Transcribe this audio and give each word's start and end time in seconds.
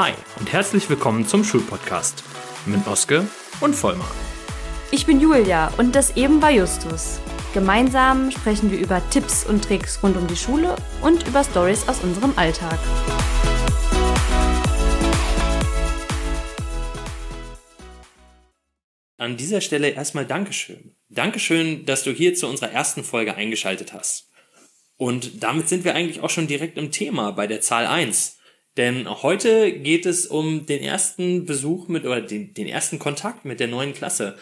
Hi 0.00 0.12
und 0.38 0.52
herzlich 0.52 0.88
willkommen 0.88 1.26
zum 1.26 1.42
Schulpodcast 1.42 2.22
mit 2.66 2.86
Oske 2.86 3.26
und 3.60 3.74
Vollmar. 3.74 4.08
Ich 4.92 5.06
bin 5.06 5.20
Julia 5.20 5.74
und 5.76 5.96
das 5.96 6.16
eben 6.16 6.40
war 6.40 6.52
Justus. 6.52 7.18
Gemeinsam 7.52 8.30
sprechen 8.30 8.70
wir 8.70 8.78
über 8.78 9.02
Tipps 9.10 9.44
und 9.44 9.64
Tricks 9.64 10.00
rund 10.00 10.16
um 10.16 10.28
die 10.28 10.36
Schule 10.36 10.76
und 11.02 11.26
über 11.26 11.42
Stories 11.42 11.88
aus 11.88 11.98
unserem 12.04 12.32
Alltag. 12.38 12.78
An 19.16 19.36
dieser 19.36 19.60
Stelle 19.60 19.88
erstmal 19.88 20.26
Dankeschön. 20.26 20.94
Dankeschön, 21.08 21.86
dass 21.86 22.04
du 22.04 22.12
hier 22.12 22.36
zu 22.36 22.46
unserer 22.46 22.70
ersten 22.70 23.02
Folge 23.02 23.34
eingeschaltet 23.34 23.92
hast. 23.92 24.30
Und 24.96 25.42
damit 25.42 25.68
sind 25.68 25.84
wir 25.84 25.96
eigentlich 25.96 26.20
auch 26.20 26.30
schon 26.30 26.46
direkt 26.46 26.78
im 26.78 26.92
Thema 26.92 27.32
bei 27.32 27.48
der 27.48 27.60
Zahl 27.60 27.88
1. 27.88 28.37
Denn 28.78 29.08
heute 29.22 29.72
geht 29.72 30.06
es 30.06 30.26
um 30.26 30.64
den 30.64 30.84
ersten 30.84 31.44
Besuch 31.44 31.88
mit 31.88 32.06
oder 32.06 32.20
den, 32.20 32.54
den 32.54 32.68
ersten 32.68 33.00
Kontakt 33.00 33.44
mit 33.44 33.58
der 33.58 33.66
neuen 33.66 33.92
Klasse. 33.92 34.38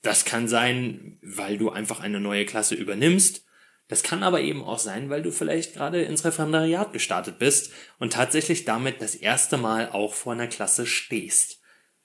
Das 0.00 0.24
kann 0.24 0.46
sein, 0.46 1.18
weil 1.22 1.58
du 1.58 1.70
einfach 1.70 1.98
eine 1.98 2.20
neue 2.20 2.46
Klasse 2.46 2.76
übernimmst. 2.76 3.44
Das 3.88 4.04
kann 4.04 4.22
aber 4.22 4.40
eben 4.40 4.62
auch 4.62 4.78
sein, 4.78 5.10
weil 5.10 5.22
du 5.22 5.32
vielleicht 5.32 5.74
gerade 5.74 6.02
ins 6.02 6.24
Referendariat 6.24 6.92
gestartet 6.92 7.40
bist 7.40 7.72
und 7.98 8.12
tatsächlich 8.12 8.64
damit 8.64 9.02
das 9.02 9.16
erste 9.16 9.56
Mal 9.56 9.90
auch 9.90 10.14
vor 10.14 10.34
einer 10.34 10.46
Klasse 10.46 10.86
stehst. 10.86 11.60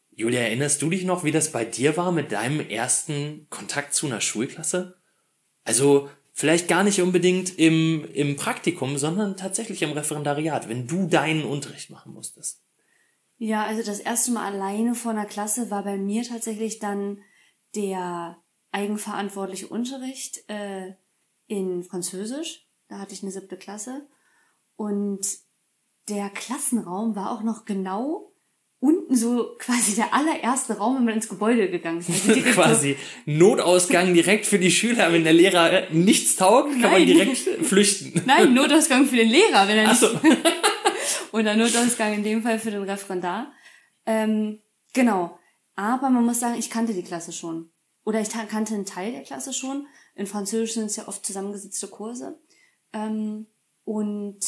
Julia, 0.09 0.41
erinnerst 0.41 0.81
du 0.81 0.89
dich 0.89 1.05
noch, 1.05 1.23
wie 1.23 1.31
das 1.31 1.51
bei 1.51 1.65
dir 1.65 1.95
war 1.97 2.11
mit 2.11 2.31
deinem 2.31 2.67
ersten 2.67 3.47
Kontakt 3.51 3.93
zu 3.93 4.07
einer 4.07 4.21
Schulklasse? 4.21 4.98
Also 5.63 6.09
vielleicht 6.40 6.70
gar 6.70 6.85
nicht 6.85 7.01
unbedingt 7.01 7.59
im, 7.59 8.05
im 8.13 8.37
Praktikum, 8.37 8.98
sondern 8.98 9.35
tatsächlich 9.35 9.82
im 9.82 9.91
Referendariat, 9.91 10.70
wenn 10.70 10.87
du 10.87 11.05
deinen 11.05 11.43
Unterricht 11.43 11.90
machen 11.90 12.13
musstest. 12.13 12.63
Ja, 13.37 13.65
also 13.65 13.84
das 13.84 13.99
erste 13.99 14.32
Mal 14.32 14.45
alleine 14.45 14.95
vor 14.95 15.12
einer 15.12 15.26
Klasse 15.26 15.70
war 15.70 15.84
bei 15.84 15.98
mir 15.98 16.23
tatsächlich 16.23 16.79
dann 16.79 17.20
der 17.76 18.37
eigenverantwortliche 18.71 19.67
Unterricht 19.67 20.49
äh, 20.49 20.93
in 21.48 21.84
Französisch. 21.84 22.70
Da 22.87 22.99
hatte 22.99 23.13
ich 23.13 23.21
eine 23.21 23.34
siebte 23.34 23.57
Klasse. 23.57 24.07
Und 24.77 25.27
der 26.07 26.29
Klassenraum 26.29 27.17
war 27.17 27.34
auch 27.34 27.43
noch 27.43 27.65
genau 27.65 28.29
unten 28.80 29.16
so 29.16 29.55
quasi 29.58 29.96
der 29.96 30.13
allererste 30.13 30.77
Raum, 30.77 30.98
wenn 30.98 31.05
man 31.05 31.13
ins 31.16 31.27
Gebäude 31.27 31.70
gegangen 31.70 31.99
ist. 31.99 32.10
Also 32.10 32.41
quasi 32.54 32.98
Notausgang 33.26 34.13
direkt 34.13 34.46
für 34.46 34.60
die 34.60 34.72
Schüler, 34.72 35.12
wenn 35.12 35.24
der 35.24 35.34
Lehrer 35.34 35.90
nichts 35.91 36.38
taugt, 36.38 36.72
kann 36.72 36.82
Nein. 36.82 36.91
man 36.91 37.05
direkt 37.05 37.38
flüchten. 37.38 38.22
Nein, 38.26 38.54
Notausgang 38.54 39.05
für 39.05 39.18
den 39.18 39.30
Lehrer, 39.30 39.68
wenn 39.68 39.77
er 39.77 39.88
nicht. 39.90 40.00
So. 40.00 40.07
Oder 41.34 41.55
Notausgang 41.55 42.13
in 42.13 42.24
dem 42.24 42.41
Fall 42.41 42.60
für 42.60 42.72
den 42.72 42.84
Referendar. 42.84 43.52
Ähm, 44.05 44.60
genau. 44.94 45.38
Aber 45.76 46.10
man 46.10 46.26
muss 46.26 46.40
sagen, 46.40 46.57
ich 46.57 46.70
kannte 46.70 46.94
die 46.94 47.04
Klasse 47.04 47.32
schon. 47.32 47.70
Oder 48.05 48.22
ich 48.22 48.30
kannte 48.30 48.74
einen 48.74 48.85
Teil 48.85 49.12
der 49.12 49.24
Klasse 49.24 49.54
schon. 49.54 49.88
In 50.16 50.26
Französisch 50.26 50.74
sind 50.74 50.85
es 50.85 50.96
ja 50.96 51.07
oft 51.07 51.26
zusammengesetzte 51.26 51.88
Kurse. 51.88 52.40
Ähm, 52.94 53.46
und 53.84 54.40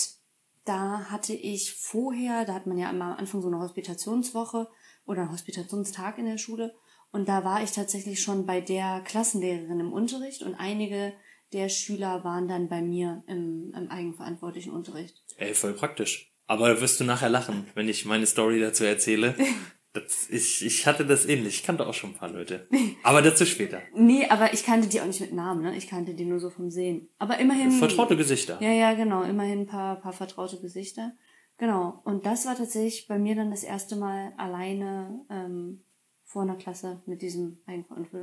da 0.66 1.10
hatte 1.10 1.34
ich 1.34 1.74
vorher, 1.74 2.46
da 2.46 2.54
hat 2.54 2.68
man 2.68 2.78
ja 2.78 2.90
immer 2.90 3.06
am 3.06 3.18
Anfang 3.18 3.42
so 3.42 3.48
eine 3.48 3.60
Hospitationswoche 3.60 4.68
oder 5.06 5.22
einen 5.22 5.32
Hospitationstag 5.32 6.18
in 6.18 6.26
der 6.26 6.38
Schule. 6.38 6.74
Und 7.12 7.28
da 7.28 7.44
war 7.44 7.64
ich 7.64 7.72
tatsächlich 7.72 8.22
schon 8.22 8.46
bei 8.46 8.62
der 8.62 9.02
Klassenlehrerin 9.02 9.80
im 9.80 9.94
Unterricht 9.94 10.44
und 10.44 10.56
einige 10.56 11.14
der 11.52 11.68
Schüler 11.68 12.24
waren 12.24 12.48
dann 12.48 12.70
bei 12.70 12.82
mir 12.82 13.24
im, 13.28 13.74
im 13.76 13.90
eigenverantwortlichen 13.90 14.72
Unterricht. 14.72 15.22
Ey, 15.36 15.54
voll 15.54 15.74
praktisch. 15.74 16.32
Aber 16.48 16.80
wirst 16.80 17.00
du 17.00 17.04
nachher 17.04 17.30
lachen, 17.30 17.68
wenn 17.76 17.90
ich 17.90 18.06
meine 18.06 18.26
Story 18.26 18.60
dazu 18.60 18.84
erzähle. 18.84 19.36
Das, 19.94 20.30
ich, 20.30 20.66
ich 20.66 20.88
hatte 20.88 21.06
das 21.06 21.26
ähnlich. 21.26 21.56
Ich 21.56 21.64
kannte 21.64 21.86
auch 21.86 21.94
schon 21.94 22.12
ein 22.12 22.16
paar 22.16 22.30
Leute. 22.30 22.68
Aber 23.04 23.22
dazu 23.22 23.46
später. 23.46 23.82
nee, 23.94 24.26
aber 24.28 24.54
ich 24.54 24.64
kannte 24.64 24.88
die 24.88 25.02
auch 25.02 25.06
nicht 25.06 25.20
mit 25.20 25.34
Namen, 25.34 25.64
ne? 25.64 25.76
Ich 25.76 25.88
kannte 25.88 26.14
die 26.14 26.24
nur 26.24 26.40
so 26.40 26.50
vom 26.50 26.70
Sehen. 26.70 27.10
Aber 27.20 27.38
immerhin. 27.40 27.72
Vertraute 27.72 28.16
Gesichter. 28.16 28.58
Ja, 28.62 28.72
ja, 28.72 28.94
genau. 28.94 29.24
Immerhin 29.24 29.62
ein 29.62 29.68
paar, 29.68 30.00
paar 30.00 30.14
vertraute 30.14 30.62
Gesichter. 30.62 31.12
Genau. 31.58 32.02
Und 32.06 32.26
das 32.26 32.46
war 32.46 32.58
tatsächlich 32.58 33.08
bei 33.08 33.20
mir 33.20 33.36
dann 33.36 33.52
das 33.52 33.64
erste 33.64 33.98
Mal 33.98 34.34
alleine 34.38 35.26
ähm, 35.30 35.84
vor 36.24 36.44
einer 36.44 36.56
Klasse 36.56 37.04
mit 37.06 37.22
diesem 37.22 37.60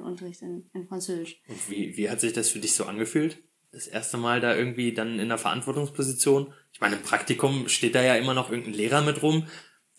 Unterricht 0.02 0.40
in, 0.40 0.70
in 0.72 0.88
Französisch. 0.88 1.40
Und 1.46 1.70
wie, 1.70 1.96
wie 1.98 2.08
hat 2.08 2.20
sich 2.20 2.32
das 2.32 2.48
für 2.48 2.60
dich 2.60 2.72
so 2.72 2.86
angefühlt? 2.86 3.42
Das 3.70 3.86
erste 3.86 4.16
Mal 4.16 4.40
da 4.40 4.56
irgendwie 4.56 4.94
dann 4.94 5.14
in 5.14 5.20
einer 5.20 5.36
Verantwortungsposition? 5.36 6.54
Ich 6.72 6.80
meine, 6.80 6.96
im 6.96 7.02
Praktikum 7.02 7.68
steht 7.68 7.94
da 7.94 8.02
ja 8.02 8.14
immer 8.14 8.32
noch 8.32 8.50
irgendein 8.50 8.72
Lehrer 8.72 9.02
mit 9.02 9.22
rum 9.22 9.46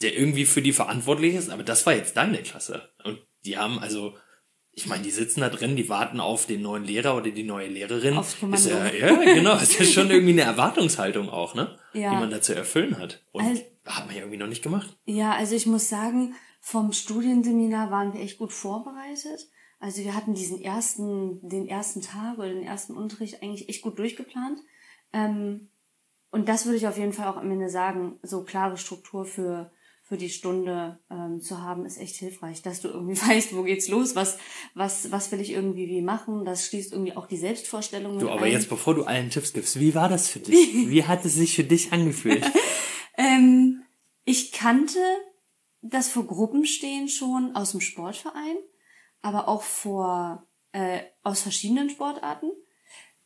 der 0.01 0.17
irgendwie 0.17 0.45
für 0.45 0.61
die 0.61 0.73
verantwortlich 0.73 1.35
ist, 1.35 1.49
aber 1.49 1.63
das 1.63 1.85
war 1.85 1.93
jetzt 1.93 2.15
deine 2.17 2.41
Klasse. 2.41 2.89
Und 3.03 3.19
die 3.45 3.57
haben 3.57 3.79
also, 3.79 4.15
ich 4.71 4.87
meine, 4.87 5.03
die 5.03 5.11
sitzen 5.11 5.41
da 5.41 5.49
drin, 5.49 5.75
die 5.75 5.89
warten 5.89 6.19
auf 6.19 6.45
den 6.45 6.61
neuen 6.61 6.85
Lehrer 6.85 7.15
oder 7.15 7.31
die 7.31 7.43
neue 7.43 7.67
Lehrerin. 7.67 8.17
Aufs 8.17 8.39
Kommando. 8.39 8.57
Ist 8.57 8.69
ja, 8.69 8.93
ja, 8.93 9.33
genau, 9.33 9.55
ist 9.55 9.77
ja 9.77 9.85
schon 9.85 10.09
irgendwie 10.09 10.33
eine 10.33 10.43
Erwartungshaltung 10.43 11.29
auch, 11.29 11.55
ne? 11.55 11.77
Ja. 11.93 12.11
Die 12.11 12.17
man 12.17 12.31
da 12.31 12.41
zu 12.41 12.55
erfüllen 12.55 12.97
hat. 12.97 13.25
Und 13.31 13.43
also, 13.43 13.61
hat 13.85 14.05
man 14.05 14.15
ja 14.15 14.21
irgendwie 14.21 14.37
noch 14.37 14.47
nicht 14.47 14.63
gemacht. 14.63 14.97
Ja, 15.05 15.33
also 15.33 15.55
ich 15.55 15.65
muss 15.65 15.89
sagen, 15.89 16.35
vom 16.61 16.91
Studienseminar 16.91 17.91
waren 17.91 18.13
wir 18.13 18.21
echt 18.21 18.37
gut 18.37 18.53
vorbereitet. 18.53 19.49
Also 19.79 20.03
wir 20.03 20.13
hatten 20.13 20.33
diesen 20.33 20.61
ersten, 20.61 21.47
den 21.47 21.67
ersten 21.67 22.01
Tag 22.01 22.37
oder 22.37 22.49
den 22.49 22.63
ersten 22.63 22.95
Unterricht 22.95 23.41
eigentlich 23.41 23.69
echt 23.69 23.81
gut 23.81 23.97
durchgeplant. 23.97 24.59
Ähm, 25.13 25.69
und 26.31 26.47
das 26.47 26.65
würde 26.65 26.77
ich 26.77 26.87
auf 26.87 26.97
jeden 26.97 27.13
Fall 27.13 27.27
auch 27.27 27.37
am 27.37 27.49
Ende 27.49 27.69
sagen, 27.69 28.19
so 28.21 28.43
klare 28.43 28.77
Struktur 28.77 29.25
für 29.25 29.71
für 30.09 30.17
die 30.17 30.31
Stunde 30.31 30.99
ähm, 31.11 31.39
zu 31.39 31.61
haben, 31.61 31.85
ist 31.85 31.99
echt 31.99 32.15
hilfreich, 32.15 32.63
dass 32.63 32.81
du 32.81 32.87
irgendwie 32.87 33.15
weißt, 33.27 33.55
wo 33.55 33.61
geht's 33.61 33.87
los, 33.87 34.15
was, 34.15 34.39
was, 34.73 35.11
was 35.11 35.31
will 35.31 35.39
ich 35.39 35.51
irgendwie 35.51 35.87
wie 35.87 36.01
machen. 36.01 36.45
Das 36.45 36.65
schließt 36.65 36.91
irgendwie 36.91 37.15
auch 37.15 37.27
die 37.27 37.37
Selbstvorstellung. 37.37 38.17
Du, 38.17 38.29
aber 38.29 38.45
ein. 38.45 38.51
jetzt, 38.51 38.69
bevor 38.69 38.95
du 38.95 39.03
allen 39.03 39.29
Tipps 39.29 39.53
gibst, 39.53 39.79
wie 39.79 39.93
war 39.93 40.09
das 40.09 40.27
für 40.27 40.39
dich? 40.39 40.73
wie 40.89 41.05
hat 41.05 41.23
es 41.25 41.35
sich 41.35 41.55
für 41.55 41.63
dich 41.63 41.93
angefühlt? 41.93 42.43
ähm, 43.17 43.83
ich 44.25 44.51
kannte 44.51 44.99
das 45.81 46.09
vor 46.09 46.25
Gruppenstehen 46.25 47.07
schon 47.07 47.55
aus 47.55 47.71
dem 47.71 47.79
Sportverein, 47.79 48.57
aber 49.21 49.47
auch 49.47 49.61
vor 49.61 50.47
äh, 50.71 51.01
aus 51.21 51.41
verschiedenen 51.41 51.91
Sportarten, 51.91 52.49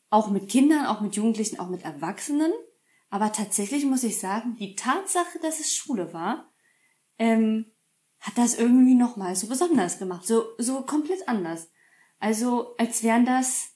auch 0.09 0.29
mit 0.29 0.49
Kindern, 0.49 0.85
auch 0.85 0.99
mit 0.99 1.15
Jugendlichen, 1.15 1.59
auch 1.59 1.69
mit 1.69 1.85
Erwachsenen. 1.85 2.51
Aber 3.09 3.31
tatsächlich 3.31 3.85
muss 3.85 4.03
ich 4.03 4.19
sagen, 4.19 4.57
die 4.59 4.75
Tatsache, 4.75 5.39
dass 5.41 5.61
es 5.61 5.73
Schule 5.73 6.13
war, 6.13 6.52
ähm, 7.17 7.65
hat 8.19 8.37
das 8.37 8.55
irgendwie 8.55 8.95
nochmal 8.95 9.35
so 9.35 9.47
besonders 9.47 9.99
gemacht, 9.99 10.25
so, 10.25 10.45
so 10.57 10.81
komplett 10.81 11.27
anders. 11.27 11.69
Also 12.19 12.75
als 12.77 13.03
wären 13.03 13.25
das 13.25 13.71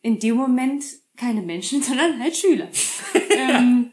in 0.00 0.18
dem 0.18 0.36
Moment 0.36 0.84
keine 1.16 1.42
Menschen, 1.42 1.82
sondern 1.84 2.20
halt 2.20 2.36
Schüler. 2.36 2.68
ähm, 3.30 3.92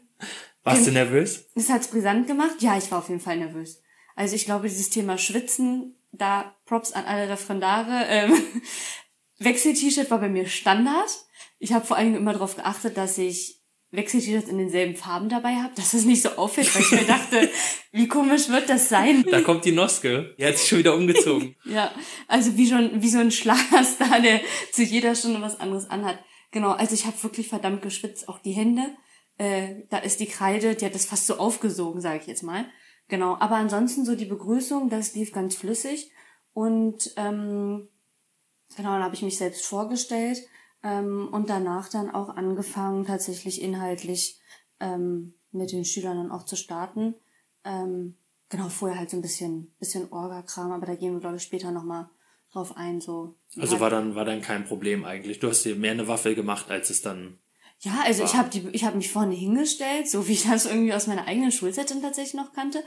Warst 0.62 0.86
du 0.86 0.92
nervös? 0.92 1.46
Das 1.54 1.70
hat's 1.70 1.88
brisant 1.88 2.26
gemacht. 2.26 2.56
Ja, 2.60 2.76
ich 2.76 2.90
war 2.90 2.98
auf 2.98 3.08
jeden 3.08 3.20
Fall 3.20 3.38
nervös. 3.38 3.82
Also 4.14 4.36
ich 4.36 4.44
glaube, 4.44 4.68
dieses 4.68 4.90
Thema 4.90 5.16
Schwitzen, 5.16 5.96
da 6.12 6.56
Props 6.66 6.92
an 6.92 7.04
alle 7.04 7.28
Referendare. 7.28 8.04
Ähm, 8.08 8.42
Wechsel-T-Shirt 9.38 10.10
war 10.10 10.18
bei 10.18 10.28
mir 10.28 10.46
Standard. 10.46 11.08
Ich 11.58 11.72
habe 11.72 11.86
vor 11.86 11.96
allem 11.96 12.14
immer 12.14 12.32
darauf 12.32 12.56
geachtet, 12.56 12.96
dass 12.96 13.16
ich 13.16 13.62
Wechsel-T-Shirts 13.92 14.48
in 14.48 14.58
denselben 14.58 14.96
Farben 14.96 15.28
dabei 15.28 15.56
habe, 15.56 15.74
dass 15.74 15.94
es 15.94 16.04
nicht 16.04 16.22
so 16.22 16.30
auffällt, 16.30 16.74
weil 16.74 16.82
ich 16.82 16.92
mir 16.92 17.06
dachte, 17.06 17.50
wie 17.92 18.06
komisch 18.06 18.48
wird 18.48 18.68
das 18.68 18.88
sein? 18.88 19.24
Da 19.30 19.40
kommt 19.40 19.64
die 19.64 19.72
Noske. 19.72 20.34
Die 20.38 20.46
hat 20.46 20.56
sich 20.56 20.68
schon 20.68 20.78
wieder 20.78 20.94
umgezogen. 20.94 21.56
ja, 21.64 21.92
also 22.28 22.56
wie 22.56 22.68
schon 22.68 23.02
wie 23.02 23.08
so 23.08 23.18
ein 23.18 23.32
Schlagerstar, 23.32 24.20
der 24.20 24.40
zu 24.72 24.82
jeder 24.82 25.14
Stunde 25.14 25.42
was 25.42 25.58
anderes 25.58 25.90
anhat. 25.90 26.18
Genau, 26.52 26.70
also 26.70 26.94
ich 26.94 27.06
habe 27.06 27.22
wirklich 27.22 27.48
verdammt 27.48 27.82
geschwitzt, 27.82 28.28
auch 28.28 28.38
die 28.38 28.52
Hände. 28.52 28.82
Äh, 29.38 29.86
da 29.88 29.98
ist 29.98 30.20
die 30.20 30.26
Kreide, 30.26 30.74
die 30.74 30.84
hat 30.84 30.94
das 30.94 31.06
fast 31.06 31.26
so 31.26 31.38
aufgesogen, 31.38 32.00
sage 32.00 32.20
ich 32.20 32.26
jetzt 32.26 32.42
mal. 32.42 32.66
Genau, 33.08 33.36
aber 33.40 33.56
ansonsten 33.56 34.04
so 34.04 34.14
die 34.14 34.24
Begrüßung, 34.24 34.88
das 34.88 35.14
lief 35.14 35.32
ganz 35.32 35.56
flüssig. 35.56 36.12
Und 36.52 37.12
ähm, 37.16 37.88
genau, 38.76 38.92
dann 38.92 39.02
habe 39.02 39.14
ich 39.14 39.22
mich 39.22 39.36
selbst 39.36 39.64
vorgestellt 39.66 40.38
ähm, 40.84 41.28
und 41.32 41.50
danach 41.50 41.88
dann 41.88 42.10
auch 42.10 42.28
angefangen, 42.28 43.04
tatsächlich 43.04 43.60
inhaltlich 43.62 44.40
ähm, 44.78 45.34
mit 45.50 45.72
den 45.72 45.84
Schülern 45.84 46.16
dann 46.16 46.30
auch 46.30 46.44
zu 46.44 46.56
starten. 46.56 47.14
Ähm, 47.64 48.16
genau, 48.48 48.68
vorher 48.68 48.98
halt 48.98 49.10
so 49.10 49.16
ein 49.16 49.22
bisschen, 49.22 49.72
bisschen 49.78 50.12
Orga-Kram, 50.12 50.72
aber 50.72 50.86
da 50.86 50.94
gehen 50.94 51.14
wir, 51.14 51.20
glaube 51.20 51.36
ich, 51.36 51.42
später 51.42 51.70
nochmal 51.70 52.08
drauf 52.52 52.76
ein. 52.76 53.00
So. 53.00 53.36
Also 53.58 53.80
war 53.80 53.90
dann, 53.90 54.14
war 54.14 54.24
dann 54.24 54.42
kein 54.42 54.64
Problem 54.64 55.04
eigentlich. 55.04 55.38
Du 55.38 55.48
hast 55.48 55.64
dir 55.64 55.76
mehr 55.76 55.92
eine 55.92 56.08
Waffe 56.08 56.34
gemacht, 56.34 56.70
als 56.70 56.90
es 56.90 57.02
dann. 57.02 57.38
Ja, 57.80 58.02
also 58.04 58.22
war. 58.22 58.30
ich 58.30 58.36
habe 58.36 58.50
die, 58.50 58.68
ich 58.72 58.84
habe 58.84 58.96
mich 58.96 59.10
vorne 59.10 59.34
hingestellt, 59.34 60.08
so 60.08 60.28
wie 60.28 60.32
ich 60.32 60.44
das 60.44 60.66
irgendwie 60.66 60.92
aus 60.92 61.06
meiner 61.06 61.26
eigenen 61.26 61.52
Schulzeit 61.52 61.90
dann 61.90 62.02
tatsächlich 62.02 62.34
noch 62.34 62.52
kannte. 62.52 62.82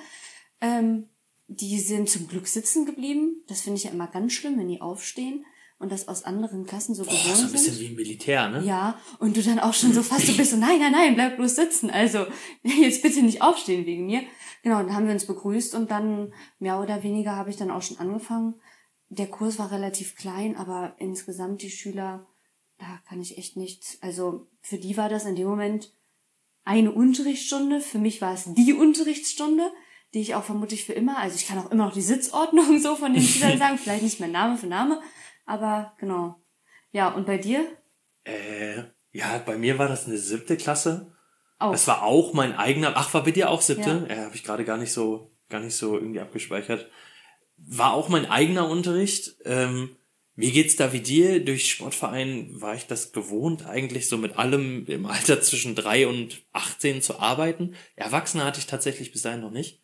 Ähm, 0.61 1.09
die 1.47 1.79
sind 1.79 2.09
zum 2.09 2.27
Glück 2.27 2.47
sitzen 2.47 2.85
geblieben. 2.85 3.43
Das 3.47 3.61
finde 3.61 3.77
ich 3.77 3.85
ja 3.85 3.91
immer 3.91 4.07
ganz 4.07 4.33
schlimm, 4.33 4.57
wenn 4.57 4.67
die 4.67 4.81
aufstehen. 4.81 5.45
Und 5.83 5.91
das 5.91 6.07
aus 6.07 6.23
anderen 6.23 6.65
Klassen 6.65 6.95
so 6.95 7.03
Boah, 7.03 7.11
gewohnt 7.11 7.35
so 7.35 7.45
ein 7.45 7.51
bisschen 7.51 7.73
sind. 7.73 7.81
wie 7.81 7.87
im 7.87 7.95
Militär, 7.95 8.49
ne? 8.49 8.63
Ja, 8.63 8.97
und 9.19 9.37
du 9.37 9.43
dann 9.43 9.59
auch 9.59 9.73
schon 9.73 9.93
so 9.93 10.01
fast 10.01 10.25
so 10.25 10.33
bist, 10.33 10.51
so, 10.51 10.57
nein, 10.57 10.79
nein, 10.79 10.93
nein, 10.93 11.13
bleib 11.13 11.35
bloß 11.35 11.55
sitzen. 11.55 11.89
Also, 11.91 12.25
jetzt 12.63 13.03
bitte 13.03 13.21
nicht 13.21 13.41
aufstehen 13.41 13.85
wegen 13.85 14.05
mir. 14.05 14.23
Genau, 14.63 14.77
dann 14.77 14.95
haben 14.95 15.05
wir 15.05 15.13
uns 15.13 15.25
begrüßt 15.25 15.75
und 15.75 15.91
dann, 15.91 16.33
mehr 16.57 16.79
oder 16.79 17.03
weniger, 17.03 17.35
habe 17.35 17.49
ich 17.49 17.57
dann 17.57 17.69
auch 17.69 17.81
schon 17.81 17.97
angefangen. 17.99 18.55
Der 19.09 19.27
Kurs 19.27 19.59
war 19.59 19.71
relativ 19.71 20.15
klein, 20.15 20.55
aber 20.55 20.95
insgesamt 20.97 21.61
die 21.61 21.69
Schüler, 21.69 22.25
da 22.79 22.99
kann 23.07 23.21
ich 23.21 23.37
echt 23.37 23.57
nichts. 23.57 23.97
Also, 24.01 24.47
für 24.61 24.77
die 24.77 24.97
war 24.97 25.09
das 25.09 25.25
in 25.25 25.35
dem 25.35 25.47
Moment 25.47 25.91
eine 26.63 26.91
Unterrichtsstunde. 26.91 27.81
Für 27.81 27.99
mich 27.99 28.21
war 28.21 28.33
es 28.33 28.45
die 28.53 28.73
Unterrichtsstunde, 28.73 29.69
die 30.13 30.19
ich 30.19 30.35
auch 30.35 30.43
vermutlich 30.43 30.85
für 30.85 30.93
immer, 30.93 31.17
also 31.17 31.35
ich 31.35 31.47
kann 31.47 31.57
auch 31.57 31.71
immer 31.71 31.87
noch 31.87 31.93
die 31.93 32.01
Sitzordnung 32.01 32.79
so 32.81 32.95
von 32.95 33.13
den 33.13 33.23
Schülern 33.23 33.57
sagen, 33.59 33.77
vielleicht 33.77 34.03
nicht 34.03 34.19
mehr 34.19 34.29
Name 34.29 34.57
für 34.57 34.67
Name, 34.67 35.01
aber 35.45 35.93
genau. 35.99 36.41
Ja, 36.91 37.09
und 37.09 37.25
bei 37.25 37.37
dir? 37.37 37.65
Äh, 38.23 38.83
ja, 39.11 39.37
bei 39.39 39.57
mir 39.57 39.77
war 39.77 39.87
das 39.87 40.07
eine 40.07 40.17
siebte 40.17 40.57
Klasse. 40.57 41.13
Auch. 41.59 41.71
Das 41.71 41.87
war 41.87 42.03
auch 42.03 42.33
mein 42.33 42.53
eigener. 42.53 42.93
Ach, 42.95 43.13
war 43.13 43.23
bei 43.23 43.31
dir 43.31 43.49
auch 43.49 43.61
siebte? 43.61 44.05
Ja. 44.09 44.15
Ja, 44.15 44.23
habe 44.25 44.35
ich 44.35 44.43
gerade 44.43 44.65
gar 44.65 44.77
nicht 44.77 44.91
so, 44.91 45.31
gar 45.49 45.61
nicht 45.61 45.75
so 45.75 45.97
irgendwie 45.97 46.19
abgespeichert. 46.19 46.89
War 47.57 47.93
auch 47.93 48.09
mein 48.09 48.25
eigener 48.25 48.69
Unterricht. 48.69 49.35
Ähm, 49.45 49.95
mir 50.35 50.51
geht's 50.51 50.75
da 50.75 50.93
wie 50.93 50.99
dir. 50.99 51.43
Durch 51.45 51.69
Sportverein 51.69 52.49
war 52.59 52.75
ich 52.75 52.87
das 52.87 53.11
gewohnt, 53.11 53.65
eigentlich 53.65 54.09
so 54.09 54.17
mit 54.17 54.37
allem 54.37 54.85
im 54.87 55.05
Alter 55.05 55.41
zwischen 55.41 55.75
drei 55.75 56.07
und 56.07 56.43
18 56.53 57.01
zu 57.01 57.19
arbeiten. 57.19 57.75
Erwachsene 57.95 58.43
hatte 58.43 58.59
ich 58.59 58.65
tatsächlich 58.65 59.11
bis 59.11 59.21
dahin 59.21 59.41
noch 59.41 59.51
nicht. 59.51 59.81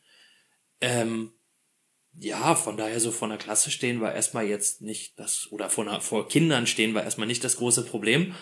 Ähm, 0.82 1.32
ja, 2.20 2.56
von 2.56 2.78
daher 2.78 3.00
so 3.00 3.12
vor 3.12 3.28
einer 3.28 3.38
Klasse 3.38 3.72
stehen 3.72 4.02
war 4.02 4.14
erstmal 4.14 4.46
jetzt 4.46 4.82
nicht 4.82 5.18
das, 5.20 5.48
oder 5.52 5.70
vor, 5.70 5.88
einer, 5.88 6.02
vor 6.02 6.28
Kindern 6.28 6.68
stehen 6.68 6.94
war 6.94 7.04
erstmal 7.04 7.28
nicht 7.28 7.44
das 7.44 7.58
große 7.58 7.86
Problem. 7.86 8.36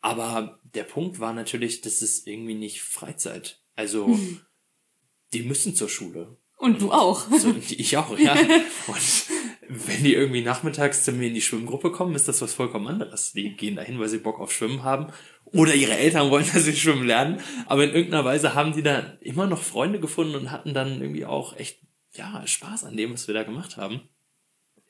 Aber 0.00 0.58
der 0.62 0.84
Punkt 0.84 1.20
war 1.20 1.34
natürlich, 1.34 1.82
das 1.82 2.00
ist 2.00 2.26
irgendwie 2.26 2.54
nicht 2.54 2.82
Freizeit. 2.82 3.60
Also, 3.76 4.18
die 5.34 5.42
müssen 5.42 5.74
zur 5.74 5.90
Schule. 5.90 6.38
Und 6.56 6.80
du 6.80 6.92
auch. 6.92 7.26
So, 7.38 7.54
ich 7.68 7.96
auch, 7.96 8.18
ja. 8.18 8.34
Und 8.86 9.26
wenn 9.68 10.02
die 10.02 10.14
irgendwie 10.14 10.42
nachmittags 10.42 11.04
zu 11.04 11.12
mir 11.12 11.28
in 11.28 11.34
die 11.34 11.42
Schwimmgruppe 11.42 11.92
kommen, 11.92 12.14
ist 12.14 12.28
das 12.28 12.42
was 12.42 12.54
vollkommen 12.54 12.86
anderes. 12.86 13.32
Die 13.32 13.56
gehen 13.56 13.76
dahin, 13.76 14.00
weil 14.00 14.08
sie 14.08 14.18
Bock 14.18 14.40
auf 14.40 14.52
Schwimmen 14.52 14.82
haben. 14.82 15.12
Oder 15.44 15.74
ihre 15.74 15.96
Eltern 15.96 16.30
wollen, 16.30 16.46
dass 16.52 16.64
sie 16.64 16.76
schwimmen 16.76 17.06
lernen. 17.06 17.40
Aber 17.66 17.84
in 17.84 17.90
irgendeiner 17.90 18.24
Weise 18.24 18.54
haben 18.54 18.72
die 18.72 18.82
da 18.82 19.18
immer 19.20 19.46
noch 19.46 19.62
Freunde 19.62 20.00
gefunden 20.00 20.34
und 20.34 20.50
hatten 20.50 20.74
dann 20.74 21.00
irgendwie 21.00 21.24
auch 21.24 21.56
echt, 21.56 21.80
ja, 22.12 22.46
Spaß 22.46 22.84
an 22.84 22.96
dem, 22.96 23.12
was 23.12 23.26
wir 23.26 23.34
da 23.34 23.42
gemacht 23.42 23.76
haben. 23.76 24.08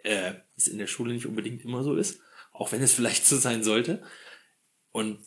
Äh, 0.02 0.34
was 0.56 0.66
in 0.66 0.78
der 0.78 0.86
Schule 0.86 1.12
nicht 1.12 1.26
unbedingt 1.26 1.64
immer 1.64 1.82
so 1.82 1.94
ist. 1.96 2.20
Auch 2.52 2.72
wenn 2.72 2.82
es 2.82 2.92
vielleicht 2.92 3.26
so 3.26 3.36
sein 3.36 3.62
sollte. 3.62 4.02
Und 4.92 5.18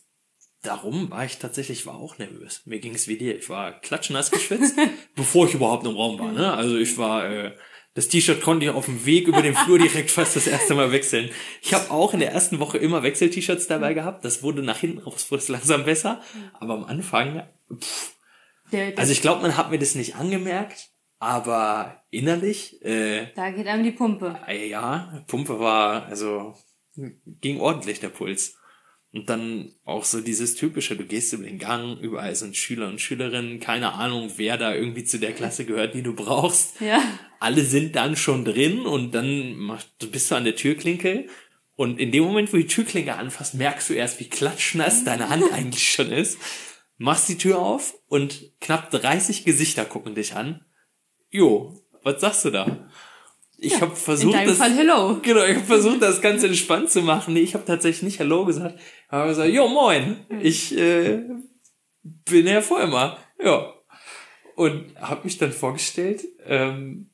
darum 0.63 1.12
war 1.12 1.25
ich 1.25 1.38
tatsächlich, 1.38 1.86
war 1.86 1.95
auch 1.95 2.18
nervös. 2.18 2.66
Mir 2.66 2.80
ging 2.80 2.95
es 2.95 3.07
wie 3.07 3.18
dir. 3.18 3.38
Ich 3.38 3.50
war 3.50 3.80
klatschnass 3.80 4.31
geschwitzt, 4.31 4.75
bevor 5.16 5.48
ich 5.48 5.54
überhaupt 5.54 5.86
im 5.86 5.95
Raum 5.95 6.19
war. 6.19 6.31
Ne? 6.31 6.54
Also 6.54 6.78
ich 6.78 6.98
war, 6.98 7.30
äh, 7.30 7.56
das 7.94 8.07
T-Shirt 8.07 8.42
konnte 8.42 8.66
ich 8.66 8.72
auf 8.72 8.86
dem 8.86 9.06
Weg 9.06 9.28
über 9.28 9.44
den 9.44 9.56
Flur 9.56 9.78
direkt 9.78 10.10
fast 10.10 10.36
das 10.36 10.48
erste 10.48 10.74
Mal 10.74 10.92
wechseln. 10.92 11.30
Ich 11.62 11.74
habe 11.74 11.92
auch 11.92 12.13
in 12.13 12.19
der 12.19 12.31
ersten 12.31 12.60
Woche 12.60 12.80
immer 12.80 13.04
Wechsel-T-Shirts 13.04 13.68
dabei 13.68 13.94
gehabt. 13.94 14.25
Das 14.25 14.42
wurde 14.42 14.63
nach 14.63 14.80
hinten 14.80 15.00
raus, 15.00 15.30
wurde 15.30 15.44
es 15.44 15.50
langsam 15.50 15.86
besser. 15.86 16.22
Aber 16.60 16.74
am 16.74 16.86
Anfang, 16.86 17.48
pff, 17.72 18.13
also 18.95 19.12
ich 19.12 19.22
glaube, 19.22 19.42
man 19.42 19.57
hat 19.57 19.69
mir 19.69 19.78
das 19.78 19.94
nicht 19.95 20.16
angemerkt, 20.16 20.90
aber 21.24 22.04
innerlich, 22.12 22.84
äh, 22.84 23.28
da 23.36 23.50
geht 23.52 23.68
einem 23.68 23.84
die 23.84 23.92
Pumpe. 23.92 24.40
äh, 24.48 24.68
ja, 24.70 25.24
Pumpe 25.28 25.60
war, 25.60 26.06
also 26.06 26.56
ging 26.96 27.60
ordentlich 27.60 28.00
der 28.00 28.10
Puls. 28.10 28.58
Und 29.12 29.30
dann 29.30 29.72
auch 29.86 30.06
so 30.06 30.22
dieses 30.22 30.56
typische, 30.56 30.96
du 30.96 31.06
gehst 31.06 31.34
über 31.34 31.44
den 31.44 31.60
Gang, 31.60 32.00
überall 32.00 32.36
sind 32.36 32.58
Schüler 32.58 32.88
und 32.88 33.00
Schülerinnen, 33.00 33.60
keine 33.60 33.94
Ahnung, 33.94 34.31
wer 34.38 34.58
da 34.58 34.74
irgendwie 34.74 35.04
zu 35.04 35.20
der 35.20 35.34
Klasse 35.34 35.66
gehört, 35.66 35.94
die 35.94 36.02
du 36.02 36.16
brauchst. 36.16 36.81
Ja. 36.81 37.00
Alle 37.40 37.64
sind 37.64 37.96
dann 37.96 38.16
schon 38.16 38.44
drin 38.44 38.80
und 38.80 39.14
dann 39.14 39.56
mach, 39.56 39.84
du 40.00 40.10
bist 40.10 40.31
du 40.31 40.36
an 40.36 40.46
der 40.46 40.56
Türklinke 40.56 41.28
und 41.76 42.00
in 42.00 42.12
dem 42.12 42.24
Moment, 42.24 42.52
wo 42.54 42.58
die 42.58 42.68
Türklinke 42.68 43.16
anfasst, 43.16 43.54
merkst 43.54 43.90
du 43.90 43.94
erst, 43.94 44.19
wie 44.19 44.30
klatschnass 44.30 45.04
deine 45.04 45.30
Hand 45.30 45.44
eigentlich 45.54 45.92
schon 45.92 46.12
ist. 46.12 46.40
Machst 46.98 47.30
die 47.30 47.38
Tür 47.38 47.60
auf 47.60 47.96
und 48.08 48.52
knapp 48.62 48.90
30 48.92 49.46
Gesichter 49.46 49.86
gucken 49.86 50.16
dich 50.16 50.36
an. 50.36 50.66
Jo, 51.33 51.74
was 52.03 52.21
sagst 52.21 52.45
du 52.45 52.51
da? 52.51 52.88
Ich 53.57 53.81
habe 53.81 53.91
In 53.91 53.97
versucht, 53.97 54.35
deinem 54.35 54.50
das, 54.50 54.57
Fall 54.59 54.71
Hello. 54.71 55.19
Genau, 55.19 55.44
ich 55.45 55.56
habe 55.56 55.65
versucht, 55.65 56.00
das 56.03 56.21
ganz 56.21 56.44
entspannt 56.44 56.91
zu 56.91 57.01
machen. 57.01 57.33
Nee, 57.33 57.39
ich 57.39 57.56
habe 57.56 57.65
tatsächlich 57.65 58.03
nicht 58.03 58.19
Hallo 58.19 58.45
gesagt. 58.45 58.75
Ich 58.77 59.12
habe 59.12 59.30
gesagt, 59.30 59.50
jo, 59.50 59.68
moin, 59.68 60.27
ich 60.41 60.77
äh, 60.77 61.24
bin 62.03 62.45
Herr 62.45 62.62
Vollmer. 62.62 63.18
Ja. 63.44 63.74
Und 64.56 64.95
habe 65.01 65.24
mich 65.24 65.39
dann 65.39 65.51
vorgestellt. 65.51 66.24
Ähm, 66.45 67.09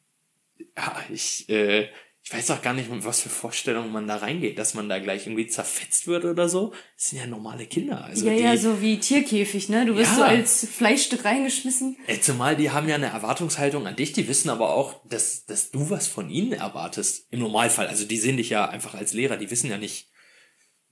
ja, 0.75 0.97
ich, 1.13 1.47
äh, 1.47 1.87
ich 2.21 2.33
weiß 2.33 2.51
auch 2.51 2.61
gar 2.61 2.73
nicht, 2.73 2.91
mit 2.91 3.05
was 3.05 3.21
für 3.21 3.29
Vorstellungen 3.29 3.91
man 3.91 4.07
da 4.07 4.17
reingeht, 4.17 4.59
dass 4.59 4.73
man 4.73 4.87
da 4.89 4.99
gleich 4.99 5.25
irgendwie 5.25 5.47
zerfetzt 5.47 6.05
wird 6.05 6.25
oder 6.25 6.47
so. 6.49 6.73
Das 6.95 7.09
sind 7.09 7.19
ja 7.19 7.25
normale 7.25 7.65
Kinder. 7.65 8.03
Also 8.03 8.27
Ja, 8.27 8.33
die, 8.35 8.43
ja, 8.43 8.57
so 8.57 8.81
wie 8.81 8.99
Tierkäfig, 8.99 9.69
ne? 9.69 9.85
Du 9.85 9.95
wirst 9.95 10.11
Ja. 10.11 10.17
so 10.17 10.23
als 10.23 10.67
Fleischstück 10.69 11.25
reingeschmissen. 11.25 11.97
Ey, 12.07 12.21
zumal 12.21 12.55
die 12.55 12.69
haben 12.71 12.87
ja 12.89 12.95
eine 12.95 13.07
Erwartungshaltung 13.07 13.87
an 13.87 13.95
dich, 13.95 14.13
die 14.13 14.27
wissen 14.27 14.49
aber 14.49 14.73
auch, 14.75 15.01
dass, 15.07 15.45
dass 15.45 15.71
du 15.71 15.89
was 15.89 16.07
von 16.07 16.29
ihnen 16.29 16.51
erwartest. 16.53 17.25
Im 17.31 17.39
Normalfall. 17.39 17.87
Also 17.87 18.05
die 18.05 18.17
sehen 18.17 18.37
dich 18.37 18.49
ja 18.49 18.67
einfach 18.67 18.93
als 18.93 19.13
Lehrer, 19.13 19.37
die 19.37 19.49
wissen 19.49 19.69
ja 19.69 19.77
nicht, 19.77 20.09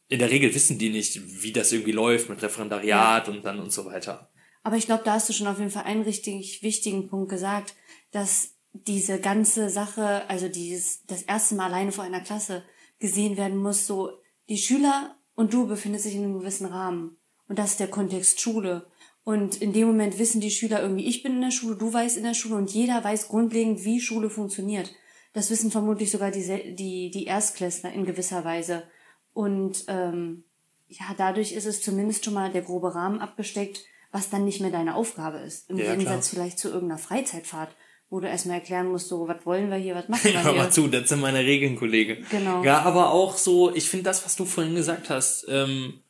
in 0.08 0.20
der 0.20 0.32
Regel 0.32 0.56
wissen 0.56 0.80
die 0.80 0.90
nicht, 0.90 1.44
wie 1.44 1.52
das 1.52 1.72
irgendwie 1.72 1.92
läuft 1.92 2.30
mit 2.30 2.42
Referendariat 2.42 3.28
und 3.30 3.44
dann 3.44 3.60
und 3.60 3.72
so 3.72 3.86
weiter. 3.86 4.32
Aber 4.64 4.78
ich 4.78 4.86
glaube, 4.86 5.04
da 5.06 5.14
hast 5.14 5.30
du 5.30 5.34
schon 5.34 5.48
auf 5.48 5.60
jeden 5.60 5.72
Fall 5.72 5.84
einen 5.84 6.02
richtig 6.04 6.64
wichtigen 6.64 7.08
Punkt 7.10 7.30
gesagt, 7.30 7.76
dass 8.12 8.54
diese 8.86 9.20
ganze 9.20 9.70
Sache, 9.70 10.30
also 10.30 10.48
dieses, 10.50 11.06
das 11.06 11.24
erste 11.24 11.56
Mal 11.56 11.68
alleine 11.68 11.92
vor 11.92 12.04
einer 12.04 12.22
Klasse 12.22 12.64
gesehen 13.00 13.38
werden 13.38 13.58
muss, 13.58 13.88
so, 13.88 14.12
die 14.50 14.58
Schüler 14.58 15.16
und 15.36 15.54
du 15.54 15.68
befindet 15.68 16.02
sich 16.02 16.16
in 16.16 16.24
einem 16.24 16.40
gewissen 16.40 16.66
Rahmen. 16.66 17.18
Und 17.48 17.60
das 17.60 17.72
ist 17.72 17.80
der 17.80 17.88
Kontext 17.90 18.42
Schule. 18.42 18.88
Und 19.24 19.62
in 19.62 19.74
dem 19.74 19.88
Moment 19.88 20.20
wissen 20.20 20.42
die 20.42 20.52
Schüler 20.52 20.82
irgendwie, 20.82 21.06
ich 21.06 21.22
bin 21.22 21.34
in 21.36 21.42
der 21.42 21.52
Schule, 21.52 21.76
du 21.76 21.92
weißt 21.92 22.18
in 22.18 22.24
der 22.24 22.34
Schule 22.34 22.56
und 22.56 22.72
jeder 22.72 23.04
weiß 23.04 23.28
grundlegend, 23.28 23.84
wie 23.84 24.00
Schule 24.00 24.30
funktioniert. 24.30 24.94
Das 25.34 25.50
wissen 25.50 25.70
vermutlich 25.70 26.12
sogar 26.12 26.32
die, 26.32 26.76
die, 26.76 27.12
die 27.12 27.26
Erstklässler 27.26 27.92
in 27.92 28.06
gewisser 28.06 28.44
Weise. 28.46 28.84
Und 29.34 29.84
ähm, 29.88 30.46
ja, 30.88 31.06
dadurch 31.18 31.52
ist 31.52 31.66
es 31.66 31.82
zumindest 31.82 32.26
schon 32.26 32.34
mal 32.34 32.52
der 32.52 32.62
grobe 32.62 32.96
Rahmen 32.96 33.20
abgesteckt, 33.20 33.84
was 34.12 34.30
dann 34.30 34.46
nicht 34.46 34.62
mehr 34.62 34.72
deine 34.72 34.96
Aufgabe 34.96 35.40
ist. 35.40 35.70
Im 35.70 35.78
Ja, 35.78 35.92
Gegensatz 35.92 36.30
klar. 36.30 36.44
vielleicht 36.46 36.60
zu 36.60 36.70
irgendeiner 36.70 36.98
Freizeitfahrt, 36.98 37.76
wo 38.10 38.20
du 38.20 38.28
erstmal 38.28 38.60
erklären 38.60 38.88
musst, 38.88 39.08
so, 39.10 39.28
was 39.28 39.46
wollen 39.46 39.70
wir 39.70 39.78
hier, 39.78 39.96
was 39.96 40.08
machen 40.10 40.24
wir 40.34 40.44
Hör 40.44 40.54
mal 40.54 40.62
hier. 40.64 40.72
zu, 40.72 40.88
das 40.88 41.10
sind 41.10 41.20
meine 41.22 41.40
Regeln, 41.40 41.76
Kollege. 41.76 42.18
Genau. 42.32 42.64
Ja, 42.64 42.82
aber 42.84 43.12
auch 43.12 43.36
so, 43.38 43.74
ich 43.76 43.90
finde 43.90 44.04
das, 44.06 44.24
was 44.26 44.36
du 44.36 44.46
vorhin 44.46 44.76
gesagt 44.76 45.10
hast, 45.10 45.46
ähm, 45.50 46.02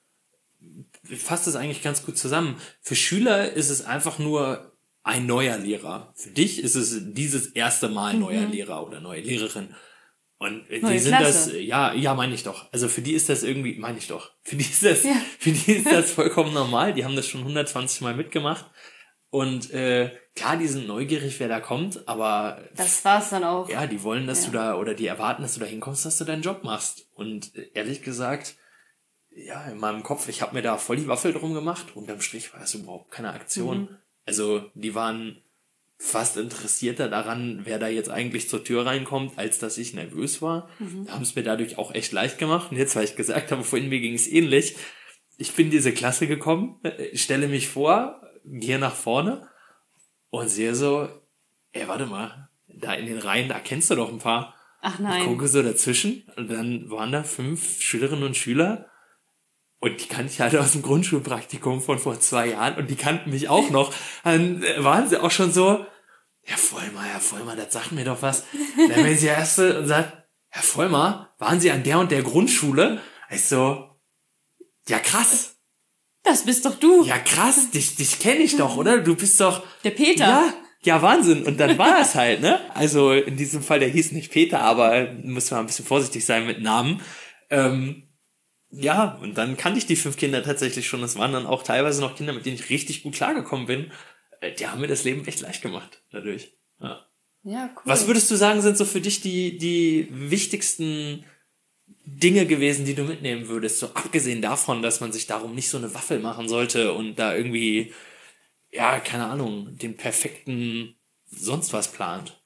fasst 1.04 1.48
es 1.48 1.56
eigentlich 1.56 1.82
ganz 1.84 2.06
gut 2.06 2.18
zusammen. 2.18 2.58
Für 2.82 2.96
Schüler 2.96 3.52
ist 3.54 3.70
es 3.70 3.86
einfach 3.86 4.20
nur 4.20 4.74
ein 5.04 5.26
neuer 5.26 5.58
Lehrer. 5.58 6.12
Für 6.16 6.30
dich 6.30 6.62
ist 6.62 6.76
es 6.76 7.00
dieses 7.14 7.48
erste 7.48 7.88
Mal 7.90 8.16
neuer 8.16 8.46
Lehrer 8.46 8.86
oder 8.86 9.00
neue 9.00 9.22
Lehrerin. 9.22 9.74
Und 10.38 10.70
äh, 10.70 10.76
die 10.76 10.82
Mhm. 10.82 10.90
Neue 10.90 11.00
sind 11.00 11.16
Klasse. 11.18 11.52
das, 11.54 11.62
ja, 11.62 11.94
ja, 11.94 12.14
meine 12.14 12.36
ich 12.36 12.44
doch. 12.44 12.72
Also 12.72 12.90
für 12.90 13.02
die 13.02 13.14
ist 13.14 13.30
das 13.30 13.42
irgendwie, 13.44 13.76
meine 13.80 13.98
ich 13.98 14.08
doch. 14.08 14.32
Für 14.44 14.56
die 14.58 14.66
ist 14.66 14.84
das, 14.84 15.04
Ja. 15.04 15.16
für 15.40 15.52
die 15.52 15.72
ist 15.72 15.88
das 15.88 16.12
vollkommen 16.20 16.54
normal. 16.54 16.94
Die 16.94 17.06
haben 17.06 17.16
das 17.16 17.28
schon 17.28 17.42
120 17.42 18.02
Mal 18.02 18.16
mitgemacht. 18.16 18.66
Und 19.30 19.72
äh, 19.72 20.12
klar, 20.36 20.56
die 20.58 20.68
sind 20.68 20.88
neugierig, 20.88 21.40
wer 21.40 21.50
da 21.50 21.60
kommt, 21.60 22.08
aber 22.08 22.62
Das 22.76 23.04
war's 23.04 23.30
dann 23.30 23.44
auch. 23.44 23.68
ja, 23.70 23.86
die 23.86 24.02
wollen, 24.04 24.26
dass 24.26 24.46
Ja. 24.46 24.52
du 24.52 24.58
da, 24.58 24.76
oder 24.76 24.94
die 24.94 25.08
erwarten, 25.08 25.42
dass 25.42 25.56
du 25.56 25.60
da 25.60 25.66
hinkommst, 25.66 26.06
dass 26.06 26.18
du 26.18 26.24
deinen 26.24 26.42
Job 26.44 26.64
machst. 26.64 27.08
Und 27.14 27.54
äh, 27.56 27.70
ehrlich 27.74 28.02
gesagt, 28.04 28.56
ja, 29.36 29.66
in 29.66 29.78
meinem 29.78 30.02
Kopf, 30.04 30.30
ich 30.30 30.42
habe 30.42 30.56
mir 30.56 30.62
da 30.62 30.78
voll 30.78 30.98
die 30.98 31.08
Waffel 31.08 31.34
drum 31.34 31.54
gemacht. 31.54 31.88
Unterm 31.96 32.22
Strich 32.22 32.54
war 32.54 32.62
das 32.62 32.74
überhaupt 32.74 33.12
keine 33.12 33.32
Aktion. 33.34 33.82
Mhm. 33.82 33.88
Also, 34.26 34.72
die 34.74 34.96
waren 34.96 35.42
fast 36.00 36.38
interessierter 36.38 37.10
daran, 37.10 37.62
wer 37.64 37.80
da 37.80 37.88
jetzt 37.88 38.10
eigentlich 38.10 38.48
zur 38.50 38.64
Tür 38.64 38.86
reinkommt, 38.86 39.38
als 39.38 39.58
dass 39.60 39.78
ich 39.78 39.94
nervös 39.94 40.42
war. 40.42 40.70
Mhm. 40.80 41.12
Haben 41.12 41.24
es 41.24 41.36
mir 41.36 41.44
dadurch 41.44 41.78
auch 41.78 41.94
echt 41.94 42.12
leicht 42.14 42.38
gemacht. 42.38 42.72
Und 42.72 42.78
jetzt, 42.78 42.96
weil 42.96 43.04
ich 43.04 43.16
gesagt 43.16 43.52
habe, 43.52 43.64
vorhin 43.64 43.90
mir 43.90 44.00
ging 44.00 44.14
es 44.14 44.28
ähnlich. 44.28 44.76
Ich 45.38 45.54
bin 45.54 45.66
in 45.68 45.72
diese 45.72 45.92
Klasse 45.92 46.28
gekommen, 46.28 46.80
äh, 46.84 47.16
stelle 47.18 47.48
mich 47.48 47.68
vor, 47.68 48.22
gehe 48.50 48.80
nach 48.80 48.96
vorne 48.96 49.48
und 50.30 50.50
sehe 50.50 50.76
so, 50.76 51.10
ey, 51.72 51.88
warte 51.88 52.06
mal, 52.06 52.50
da 52.68 52.94
in 52.94 53.06
den 53.06 53.20
Reihen, 53.20 53.50
da 53.50 53.60
kennst 53.60 53.90
du 53.90 53.96
doch 53.96 54.10
ein 54.10 54.20
paar. 54.20 54.54
Ach 54.82 54.96
Ich 54.96 55.00
nein. 55.00 55.26
gucke 55.26 55.48
so 55.48 55.64
dazwischen 55.64 56.24
und 56.36 56.50
dann 56.52 56.90
waren 56.90 57.12
da 57.12 57.24
fünf 57.24 57.82
Schülerinnen 57.82 58.24
und 58.24 58.38
Schüler 58.38 58.90
und 59.80 60.02
die 60.02 60.08
kannte 60.08 60.32
ich 60.32 60.40
halt 60.42 60.56
aus 60.56 60.72
dem 60.74 60.82
Grundschulpraktikum 60.82 61.82
von 61.82 62.00
vor 62.00 62.20
zwei 62.20 62.48
Jahren 62.50 62.76
und 62.78 62.90
die 62.90 62.96
kannten 62.96 63.30
mich 63.32 63.50
auch 63.50 63.70
noch. 63.70 63.94
Dann 64.24 64.64
äh, 64.64 64.84
waren 64.84 65.08
sie 65.08 65.22
auch 65.22 65.32
schon 65.32 65.52
so, 65.52 65.86
ja 66.46 66.56
Vollmer, 66.56 67.06
ja 67.12 67.20
Vollmer, 67.20 67.56
das 67.56 67.74
sagt 67.74 67.92
mir 67.92 68.06
doch 68.06 68.22
was. 68.22 68.46
Dann 68.78 69.04
bin 69.04 69.14
ich 69.14 69.20
die 69.20 69.26
Erste 69.28 69.80
und 69.80 69.88
sagt, 69.88 70.14
Herr 70.50 70.64
Vollmer, 70.64 71.34
waren 71.40 71.60
Sie 71.60 71.70
an 71.72 71.84
der 71.84 72.00
und 72.00 72.10
der 72.10 72.24
Grundschule? 72.24 73.02
Ich 73.30 73.46
so, 73.46 73.90
ja 74.88 75.00
krass. 75.00 75.57
Das 76.28 76.44
bist 76.44 76.66
doch 76.66 76.76
du. 76.76 77.06
Ja 77.06 77.18
krass, 77.18 77.72
dich, 77.72 77.96
dich 77.96 78.20
kenne 78.20 78.42
ich 78.42 78.58
doch, 78.58 78.78
oder? 78.78 79.00
Du 79.00 79.16
bist 79.16 79.40
doch... 79.40 79.64
Der 79.84 79.92
Peter. 79.92 80.26
Ja, 80.26 80.54
ja, 80.84 81.02
Wahnsinn. 81.02 81.44
Und 81.44 81.60
dann 81.60 81.78
war 81.78 82.02
es 82.02 82.16
halt, 82.16 82.42
ne? 82.42 82.60
Also 82.76 83.12
in 83.14 83.38
diesem 83.38 83.62
Fall, 83.62 83.80
der 83.80 83.90
hieß 83.90 84.12
nicht 84.12 84.32
Peter, 84.32 84.62
aber 84.62 85.14
muss 85.24 85.52
man 85.52 85.62
ein 85.62 85.66
bisschen 85.66 85.86
vorsichtig 85.86 86.26
sein 86.26 86.46
mit 86.46 86.62
Namen. 86.62 87.02
Ähm, 87.50 88.04
ja, 88.70 89.18
und 89.22 89.38
dann 89.38 89.58
kannte 89.58 89.80
ich 89.80 89.86
die 89.86 89.96
fünf 89.96 90.18
Kinder 90.18 90.44
tatsächlich 90.44 90.88
schon. 90.88 91.04
Es 91.04 91.18
waren 91.18 91.32
dann 91.34 91.46
auch 91.46 91.64
teilweise 91.64 92.02
noch 92.02 92.16
Kinder, 92.16 92.34
mit 92.34 92.46
denen 92.46 92.56
ich 92.56 92.70
richtig 92.70 93.04
gut 93.04 93.16
klargekommen 93.16 93.66
bin. 93.66 93.92
Äh, 94.42 94.54
Die 94.54 94.68
haben 94.68 94.82
mir 94.82 94.88
das 94.88 95.04
Leben 95.04 95.26
echt 95.26 95.42
leicht 95.42 95.62
gemacht, 95.62 96.04
dadurch. 96.12 96.54
Ja. 96.82 97.06
Ja, 97.44 97.70
cool. 97.76 97.82
Was 97.86 98.08
würdest 98.08 98.30
du 98.30 98.36
sagen, 98.36 98.62
sind 98.62 98.78
so 98.78 98.84
für 98.84 99.00
dich 99.00 99.22
die, 99.22 99.58
die 99.58 100.10
wichtigsten 100.12 101.24
Dinge 102.06 102.46
gewesen, 102.46 102.86
die 102.86 102.96
du 102.96 103.04
mitnehmen 103.04 103.48
würdest? 103.48 103.80
So 103.80 103.88
abgesehen 103.88 104.42
davon, 104.42 104.82
dass 104.82 105.02
man 105.02 105.12
sich 105.12 105.28
darum 105.28 105.56
nicht 105.56 105.70
so 105.70 105.78
eine 105.78 105.94
Waffel 105.94 106.20
machen 106.20 106.48
sollte 106.48 106.94
und 106.94 107.16
da 107.16 107.36
irgendwie, 107.36 107.94
ja, 108.72 109.00
keine 109.00 109.26
Ahnung, 109.26 109.78
den 109.78 109.98
perfekten 109.98 110.96
sonst 111.26 111.74
was 111.74 111.92
plant. 111.92 112.42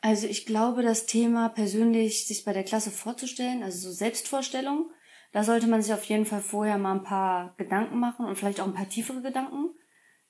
Also 0.00 0.26
ich 0.26 0.46
glaube, 0.46 0.82
das 0.82 1.06
Thema 1.06 1.48
persönlich 1.48 2.26
sich 2.26 2.44
bei 2.44 2.52
der 2.52 2.64
Klasse 2.64 2.90
vorzustellen, 2.90 3.62
also 3.62 3.88
so 3.88 3.92
Selbstvorstellung, 3.92 4.90
da 5.32 5.44
sollte 5.44 5.66
man 5.66 5.82
sich 5.82 5.92
auf 5.92 6.04
jeden 6.04 6.24
Fall 6.24 6.40
vorher 6.40 6.78
mal 6.78 6.94
ein 6.94 7.02
paar 7.02 7.54
Gedanken 7.58 7.98
machen 7.98 8.26
und 8.26 8.36
vielleicht 8.36 8.60
auch 8.60 8.66
ein 8.66 8.74
paar 8.74 8.88
tiefere 8.88 9.20
Gedanken. 9.20 9.74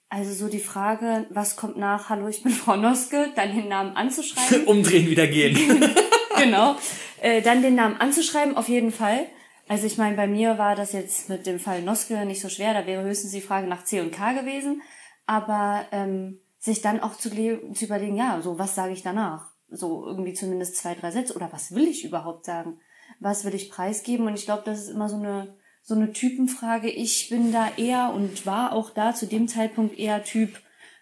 Also 0.08 0.32
so 0.32 0.50
die 0.50 0.58
Frage, 0.58 1.26
was 1.30 1.56
kommt 1.56 1.76
nach, 1.76 2.08
hallo, 2.08 2.28
ich 2.28 2.42
bin 2.42 2.52
Frau 2.52 2.76
Noske, 2.76 3.30
dann 3.36 3.54
den 3.54 3.68
Namen 3.68 3.94
anzuschreiben. 3.94 4.64
Umdrehen, 4.66 5.08
wieder 5.08 5.26
gehen. 5.26 5.54
genau. 6.38 6.76
Äh, 7.20 7.42
dann 7.42 7.62
den 7.62 7.74
Namen 7.74 7.96
anzuschreiben, 7.96 8.56
auf 8.56 8.68
jeden 8.68 8.92
Fall. 8.92 9.26
Also 9.68 9.86
ich 9.86 9.98
meine, 9.98 10.16
bei 10.16 10.26
mir 10.26 10.56
war 10.58 10.74
das 10.74 10.92
jetzt 10.92 11.28
mit 11.28 11.46
dem 11.46 11.58
Fall 11.58 11.82
Noske 11.82 12.24
nicht 12.24 12.40
so 12.40 12.48
schwer, 12.48 12.72
da 12.72 12.86
wäre 12.86 13.02
höchstens 13.02 13.32
die 13.32 13.40
Frage 13.40 13.66
nach 13.66 13.84
C 13.84 14.00
und 14.00 14.12
K 14.12 14.32
gewesen. 14.32 14.82
Aber 15.26 15.84
ähm, 15.92 16.40
sich 16.58 16.80
dann 16.80 17.00
auch 17.00 17.16
zu, 17.16 17.30
zu 17.30 17.84
überlegen, 17.84 18.16
ja, 18.16 18.40
so 18.40 18.58
was 18.58 18.74
sage 18.74 18.92
ich 18.92 19.02
danach? 19.02 19.52
So 19.68 20.06
irgendwie 20.06 20.32
zumindest 20.32 20.76
zwei, 20.76 20.94
drei 20.94 21.10
Sätze. 21.10 21.34
Oder 21.34 21.52
was 21.52 21.74
will 21.74 21.86
ich 21.86 22.04
überhaupt 22.04 22.46
sagen? 22.46 22.80
Was 23.20 23.44
will 23.44 23.54
ich 23.54 23.70
preisgeben? 23.70 24.26
Und 24.26 24.34
ich 24.34 24.46
glaube, 24.46 24.62
das 24.64 24.80
ist 24.80 24.88
immer 24.88 25.08
so 25.08 25.16
eine, 25.16 25.56
so 25.82 25.94
eine 25.94 26.12
Typenfrage. 26.12 26.88
Ich 26.88 27.28
bin 27.28 27.52
da 27.52 27.68
eher 27.76 28.12
und 28.14 28.46
war 28.46 28.72
auch 28.72 28.90
da 28.90 29.14
zu 29.14 29.26
dem 29.26 29.48
Zeitpunkt 29.48 29.98
eher 29.98 30.24
Typ, 30.24 30.58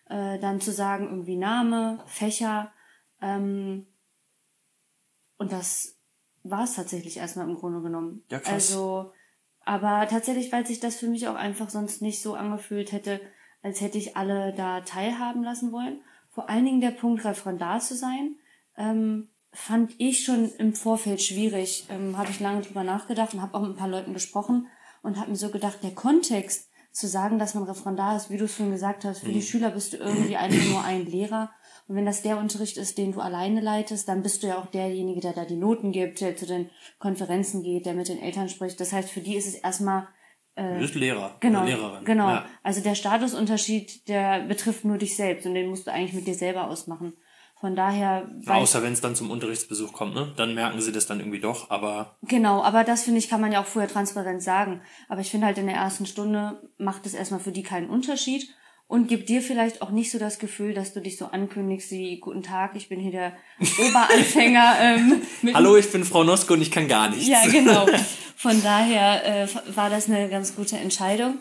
äh, 0.09 0.41
dann 0.41 0.61
zu 0.61 0.73
sagen, 0.73 1.05
irgendwie 1.05 1.37
Name, 1.37 2.03
Fächer, 2.07 2.73
ähm, 3.23 3.87
und 5.39 5.53
das 5.53 5.96
war 6.51 6.65
es 6.65 6.75
tatsächlich 6.75 7.17
erstmal 7.17 7.49
im 7.49 7.57
Grunde 7.57 7.81
genommen. 7.81 8.25
Ja, 8.31 8.39
krass. 8.39 8.53
Also, 8.53 9.13
aber 9.65 10.07
tatsächlich, 10.09 10.53
weil 10.53 10.67
sich 10.67 10.81
das 10.81 10.97
für 10.97 11.09
mich 11.09 11.29
auch 11.29 11.35
einfach 11.35 11.71
sonst 11.71 12.03
nicht 12.03 12.23
so 12.23 12.35
angefühlt 12.35 12.93
hätte, 12.93 13.21
als 13.63 13.81
hätte 13.81 13.99
ich 13.99 14.17
alle 14.17 14.55
da 14.55 14.81
teilhaben 14.83 15.43
lassen 15.43 15.73
wollen. 15.73 16.01
Vor 16.31 16.49
allen 16.49 16.65
Dingen 16.65 16.81
der 16.81 16.91
Punkt, 16.93 17.25
Referendar 17.25 17.81
zu 17.81 17.97
sein, 17.97 18.37
ähm, 18.77 19.29
fand 19.53 19.95
ich 19.99 20.25
schon 20.25 20.51
im 20.59 20.75
Vorfeld 20.75 21.23
schwierig. 21.23 21.87
Ähm, 21.91 22.17
habe 22.19 22.31
ich 22.31 22.41
lange 22.41 22.61
drüber 22.61 22.85
nachgedacht 22.85 23.35
und 23.35 23.43
habe 23.43 23.55
auch 23.55 23.63
mit 23.63 23.71
ein 23.71 23.77
paar 23.77 23.89
Leuten 23.89 24.13
gesprochen 24.13 24.69
und 25.03 25.19
habe 25.19 25.31
mir 25.31 25.37
so 25.37 25.51
gedacht, 25.51 25.83
der 25.83 25.95
Kontext 25.95 26.71
zu 26.93 27.09
sagen, 27.09 27.39
dass 27.39 27.55
man 27.55 27.65
Referendar 27.65 28.17
ist, 28.17 28.31
wie 28.31 28.39
du 28.39 28.45
es 28.45 28.55
vorhin 28.55 28.73
gesagt 28.73 29.05
hast, 29.05 29.21
für 29.21 29.33
die 29.33 29.43
Schüler 29.43 29.71
bist 29.71 29.93
du 29.93 29.97
irgendwie 29.99 30.37
einfach 30.37 30.71
nur 30.71 30.85
ein 30.85 31.07
Lehrer. 31.07 31.51
Und 31.89 31.97
wenn 31.97 32.07
das 32.07 32.23
der 32.23 32.39
Unterricht 32.39 32.77
ist, 32.79 32.99
den 32.99 33.13
du 33.13 33.21
alleine 33.21 33.61
leitest, 33.61 34.09
dann 34.09 34.23
bist 34.23 34.43
du 34.43 34.49
ja 34.49 34.59
auch 34.59 34.67
derjenige, 34.67 35.21
der 35.21 35.33
da 35.33 35.45
die 35.45 35.57
Noten 35.57 35.93
gibt, 35.93 36.21
der 36.21 36.37
zu 36.37 36.47
den 36.47 36.71
Konferenzen 36.99 37.63
geht, 37.63 37.87
der 37.87 37.95
mit 37.95 38.09
den 38.09 38.21
Eltern 38.21 38.49
spricht. 38.49 38.81
Das 38.81 38.93
heißt, 38.93 39.09
für 39.11 39.21
die 39.21 39.37
ist 39.37 39.47
es 39.47 39.55
erstmal 39.55 40.09
Du 40.59 40.79
bist 40.79 40.95
Lehrer 40.95 41.37
Genau, 41.41 41.65
Lehrerin. 41.65 42.05
genau. 42.07 42.29
Ja. 42.29 42.47
Also 42.63 42.81
der 42.81 42.95
Statusunterschied, 42.95 44.09
der 44.09 44.41
betrifft 44.47 44.87
nur 44.87 44.97
dich 44.97 45.15
selbst 45.15 45.45
und 45.47 45.53
den 45.55 45.69
musst 45.69 45.87
du 45.87 45.93
eigentlich 45.93 46.15
mit 46.15 46.27
dir 46.27 46.35
selber 46.35 46.69
ausmachen. 46.69 47.13
Von 47.61 47.77
daher, 47.77 48.31
Außer 48.47 48.83
wenn 48.83 48.93
es 48.95 49.01
dann 49.03 49.15
zum 49.15 49.31
Unterrichtsbesuch 49.31 49.93
kommt, 49.93 50.15
ne? 50.15 50.33
Dann 50.37 50.55
merken 50.55 50.81
sie 50.81 50.93
das 50.93 51.07
dann 51.07 51.21
irgendwie 51.21 51.41
doch, 51.41 51.71
aber 51.71 52.17
genau, 52.23 52.63
aber 52.63 52.85
das 52.85 53.03
finde 53.03 53.19
ich, 53.19 53.29
kann 53.29 53.41
man 53.41 53.53
ja 53.53 53.61
auch 53.61 53.67
vorher 53.67 53.91
transparent 53.91 54.43
sagen. 54.43 54.83
Aber 55.09 55.21
ich 55.21 55.31
finde 55.31 55.47
halt 55.47 55.59
in 55.59 55.67
der 55.67 55.77
ersten 55.77 56.07
Stunde 56.07 56.71
macht 56.79 57.07
es 57.07 57.15
erstmal 57.15 57.41
für 57.41 57.53
die 57.53 57.63
keinen 57.63 57.89
Unterschied 57.91 58.49
und 58.89 59.09
gibt 59.09 59.29
dir 59.29 59.43
vielleicht 59.43 59.83
auch 59.83 59.91
nicht 59.91 60.11
so 60.11 60.19
das 60.19 60.39
Gefühl, 60.39 60.73
dass 60.73 60.93
du 60.93 61.01
dich 61.01 61.17
so 61.17 61.27
ankündigst 61.27 61.91
wie, 61.91 62.21
guten 62.21 62.43
Tag, 62.43 62.77
ich 62.77 62.89
bin 62.89 63.01
hier 63.01 63.11
der 63.11 63.37
Oberanfänger. 63.61 64.77
ähm, 64.81 65.23
Hallo, 65.55 65.77
ich 65.77 65.91
bin 65.91 66.05
Frau 66.05 66.23
Nosko 66.23 66.55
und 66.55 66.63
ich 66.63 66.71
kann 66.71 66.87
gar 66.87 67.11
nichts. 67.11 67.27
Ja, 67.27 67.45
genau. 67.47 67.87
Von 68.37 68.63
daher 68.63 69.45
äh, 69.45 69.49
war 69.75 69.91
das 69.91 70.09
eine 70.09 70.29
ganz 70.29 70.55
gute 70.55 70.77
Entscheidung. 70.77 71.39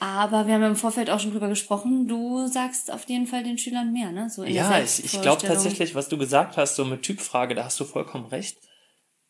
Aber 0.00 0.46
wir 0.46 0.54
haben 0.54 0.62
im 0.62 0.76
Vorfeld 0.76 1.10
auch 1.10 1.18
schon 1.18 1.32
drüber 1.32 1.48
gesprochen. 1.48 2.06
Du 2.06 2.46
sagst 2.46 2.92
auf 2.92 3.08
jeden 3.08 3.26
Fall 3.26 3.42
den 3.42 3.58
Schülern 3.58 3.92
mehr, 3.92 4.12
ne? 4.12 4.30
So 4.30 4.44
in 4.44 4.54
Ja, 4.54 4.80
ich, 4.80 5.04
ich 5.04 5.20
glaube 5.20 5.44
tatsächlich, 5.44 5.96
was 5.96 6.08
du 6.08 6.16
gesagt 6.16 6.56
hast, 6.56 6.76
so 6.76 6.84
mit 6.84 7.02
Typfrage, 7.02 7.56
da 7.56 7.64
hast 7.64 7.80
du 7.80 7.84
vollkommen 7.84 8.26
recht. 8.26 8.58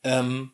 Ähm, 0.05 0.53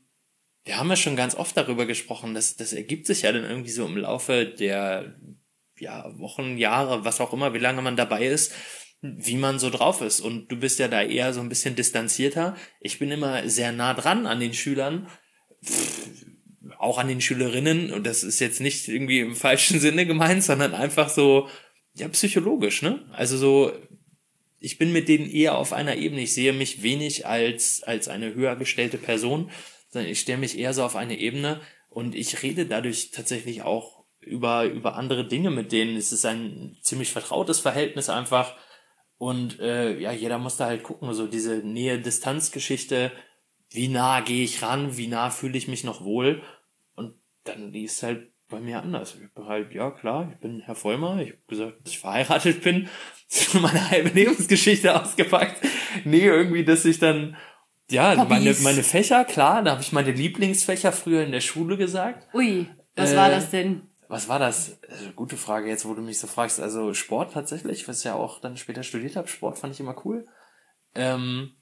wir 0.64 0.78
haben 0.78 0.88
ja 0.88 0.96
schon 0.96 1.16
ganz 1.16 1.34
oft 1.34 1.56
darüber 1.56 1.84
gesprochen, 1.84 2.32
dass 2.32 2.54
das 2.54 2.73
ergibt 2.73 3.06
sich 3.06 3.23
ja 3.23 3.32
dann 3.32 3.42
irgendwie 3.42 3.70
so 3.70 3.84
im 3.84 3.96
Laufe 3.96 4.46
der 4.46 5.16
ja, 5.78 6.18
Wochen, 6.18 6.56
Jahre, 6.56 7.04
was 7.04 7.20
auch 7.20 7.32
immer, 7.32 7.54
wie 7.54 7.58
lange 7.58 7.82
man 7.82 7.96
dabei 7.96 8.26
ist, 8.26 8.52
wie 9.02 9.36
man 9.36 9.58
so 9.58 9.70
drauf 9.70 10.00
ist. 10.00 10.20
Und 10.20 10.48
du 10.48 10.56
bist 10.56 10.78
ja 10.78 10.88
da 10.88 11.02
eher 11.02 11.32
so 11.32 11.40
ein 11.40 11.48
bisschen 11.48 11.74
distanzierter. 11.74 12.56
Ich 12.80 12.98
bin 12.98 13.10
immer 13.10 13.48
sehr 13.48 13.72
nah 13.72 13.94
dran 13.94 14.26
an 14.26 14.40
den 14.40 14.54
Schülern, 14.54 15.08
auch 16.78 16.98
an 16.98 17.08
den 17.08 17.20
Schülerinnen. 17.20 17.92
Und 17.92 18.06
das 18.06 18.22
ist 18.22 18.40
jetzt 18.40 18.60
nicht 18.60 18.88
irgendwie 18.88 19.20
im 19.20 19.36
falschen 19.36 19.80
Sinne 19.80 20.06
gemeint, 20.06 20.42
sondern 20.42 20.74
einfach 20.74 21.08
so, 21.08 21.48
ja, 21.94 22.08
psychologisch, 22.08 22.82
ne? 22.82 23.04
Also 23.12 23.36
so, 23.36 23.72
ich 24.58 24.78
bin 24.78 24.92
mit 24.92 25.08
denen 25.08 25.30
eher 25.30 25.56
auf 25.56 25.72
einer 25.72 25.96
Ebene. 25.96 26.22
Ich 26.22 26.34
sehe 26.34 26.52
mich 26.52 26.82
wenig 26.82 27.26
als, 27.26 27.82
als 27.82 28.08
eine 28.08 28.34
höher 28.34 28.56
gestellte 28.56 28.98
Person, 28.98 29.50
sondern 29.90 30.10
ich 30.10 30.20
stelle 30.20 30.38
mich 30.38 30.58
eher 30.58 30.72
so 30.72 30.82
auf 30.82 30.96
eine 30.96 31.18
Ebene 31.18 31.60
und 31.90 32.14
ich 32.14 32.42
rede 32.42 32.66
dadurch 32.66 33.10
tatsächlich 33.12 33.62
auch 33.62 33.93
über, 34.26 34.64
über 34.64 34.96
andere 34.96 35.26
Dinge 35.26 35.50
mit 35.50 35.72
denen. 35.72 35.96
Es 35.96 36.12
ist 36.12 36.24
ein 36.24 36.76
ziemlich 36.82 37.12
vertrautes 37.12 37.60
Verhältnis 37.60 38.08
einfach. 38.08 38.54
Und 39.18 39.60
äh, 39.60 39.98
ja, 39.98 40.12
jeder 40.12 40.38
muss 40.38 40.56
da 40.56 40.66
halt 40.66 40.82
gucken, 40.82 41.12
so 41.14 41.26
diese 41.26 41.56
Nähe-Distanz-Geschichte, 41.58 43.12
wie 43.70 43.88
nah 43.88 44.20
gehe 44.20 44.44
ich 44.44 44.62
ran, 44.62 44.96
wie 44.96 45.06
nah 45.08 45.30
fühle 45.30 45.56
ich 45.58 45.68
mich 45.68 45.84
noch 45.84 46.04
wohl. 46.04 46.42
Und 46.94 47.14
dann 47.44 47.72
die 47.72 47.84
ist 47.84 48.02
halt 48.02 48.32
bei 48.48 48.60
mir 48.60 48.82
anders. 48.82 49.16
Ich 49.20 49.32
bin 49.32 49.46
halt, 49.46 49.72
ja 49.74 49.90
klar, 49.90 50.28
ich 50.32 50.38
bin 50.38 50.60
Herr 50.60 50.74
Vollmer, 50.74 51.18
ich 51.20 51.30
habe 51.30 51.38
gesagt, 51.48 51.80
dass 51.84 51.92
ich 51.92 51.98
verheiratet 51.98 52.62
bin, 52.62 52.88
schon 53.30 53.62
meine 53.62 53.90
halbe 53.90 54.10
Lebensgeschichte 54.10 54.94
ausgepackt. 55.00 55.56
Nee, 56.04 56.26
irgendwie, 56.26 56.64
dass 56.64 56.84
ich 56.84 56.98
dann, 56.98 57.36
ja, 57.90 58.24
meine, 58.24 58.54
meine 58.62 58.82
Fächer, 58.82 59.24
klar, 59.24 59.62
da 59.62 59.72
habe 59.72 59.82
ich 59.82 59.92
meine 59.92 60.12
Lieblingsfächer 60.12 60.92
früher 60.92 61.24
in 61.24 61.32
der 61.32 61.40
Schule 61.40 61.76
gesagt. 61.76 62.28
Ui, 62.34 62.66
was 62.96 63.12
Äh, 63.12 63.16
war 63.16 63.30
das 63.30 63.50
denn? 63.50 63.88
Was 64.08 64.28
war 64.28 64.38
das? 64.38 64.78
Also, 64.88 65.11
gute 65.12 65.37
Frage 65.37 65.68
jetzt, 65.68 65.87
wo 65.87 65.94
du 65.94 66.02
mich 66.02 66.18
so 66.18 66.26
fragst. 66.26 66.61
Also 66.61 66.94
Sport 66.94 67.32
tatsächlich, 67.32 67.87
was 67.88 67.99
ich 67.99 68.04
ja 68.04 68.14
auch 68.14 68.40
dann 68.40 68.56
später 68.56 68.82
studiert 68.82 69.16
habe. 69.16 69.28
Sport 69.28 69.58
fand 69.58 69.75
ich 69.75 69.80
immer 69.80 69.96
cool. 70.04 70.26
Ähm, 70.94 71.56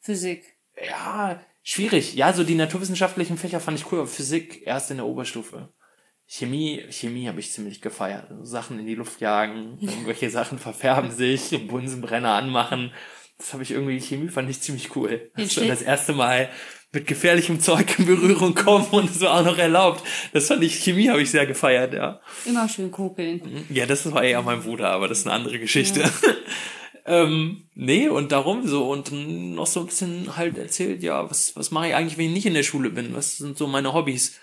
Physik. 0.00 0.44
ja, 0.76 1.40
schwierig. 1.62 2.14
Ja, 2.14 2.32
so 2.32 2.44
die 2.44 2.54
naturwissenschaftlichen 2.54 3.38
Fächer 3.38 3.60
fand 3.60 3.78
ich 3.78 3.90
cool, 3.92 4.00
aber 4.00 4.08
Physik 4.08 4.66
erst 4.66 4.90
in 4.90 4.96
der 4.96 5.06
Oberstufe. 5.06 5.72
Chemie, 6.26 6.84
Chemie 6.90 7.28
habe 7.28 7.40
ich 7.40 7.52
ziemlich 7.52 7.82
gefeiert. 7.82 8.30
Also 8.30 8.44
Sachen 8.44 8.78
in 8.78 8.86
die 8.86 8.94
Luft 8.94 9.20
jagen, 9.20 9.76
irgendwelche 9.80 10.30
Sachen 10.30 10.58
verfärben 10.58 11.10
sich, 11.10 11.50
Bunsenbrenner 11.68 12.32
anmachen. 12.32 12.92
Das 13.42 13.52
habe 13.52 13.64
ich 13.64 13.72
irgendwie, 13.72 14.00
Chemie 14.00 14.28
fand 14.28 14.48
ich 14.48 14.60
ziemlich 14.60 14.94
cool. 14.94 15.10
Hier 15.10 15.44
Das, 15.44 15.56
war 15.56 15.64
steht- 15.64 15.70
das 15.70 15.82
erste 15.82 16.12
Mal 16.12 16.48
mit 16.92 17.06
gefährlichem 17.06 17.58
Zeug 17.58 17.98
in 17.98 18.06
Berührung 18.06 18.54
kommen 18.54 18.86
und 18.92 19.10
es 19.10 19.20
war 19.20 19.40
auch 19.40 19.44
noch 19.44 19.58
erlaubt. 19.58 20.04
Das 20.32 20.46
fand 20.46 20.62
ich, 20.62 20.76
Chemie 20.76 21.08
habe 21.08 21.22
ich 21.22 21.30
sehr 21.30 21.46
gefeiert, 21.46 21.92
ja. 21.94 22.20
Immer 22.44 22.68
schön 22.68 22.90
kokeln. 22.90 23.64
Ja, 23.70 23.86
das 23.86 24.10
war 24.12 24.22
eher 24.22 24.42
mein 24.42 24.62
Bruder, 24.62 24.90
aber 24.90 25.08
das 25.08 25.20
ist 25.20 25.26
eine 25.26 25.34
andere 25.34 25.58
Geschichte. 25.58 26.08
ähm, 27.06 27.64
nee, 27.74 28.08
und 28.08 28.30
darum 28.30 28.66
so 28.66 28.90
und 28.90 29.10
noch 29.10 29.66
so 29.66 29.80
ein 29.80 29.86
bisschen 29.86 30.36
halt 30.36 30.56
erzählt, 30.58 31.02
ja, 31.02 31.28
was, 31.28 31.56
was 31.56 31.70
mache 31.70 31.88
ich 31.88 31.94
eigentlich, 31.94 32.18
wenn 32.18 32.26
ich 32.26 32.32
nicht 32.34 32.46
in 32.46 32.54
der 32.54 32.62
Schule 32.62 32.90
bin? 32.90 33.14
Was 33.14 33.38
sind 33.38 33.58
so 33.58 33.66
meine 33.66 33.92
Hobbys? 33.92 34.38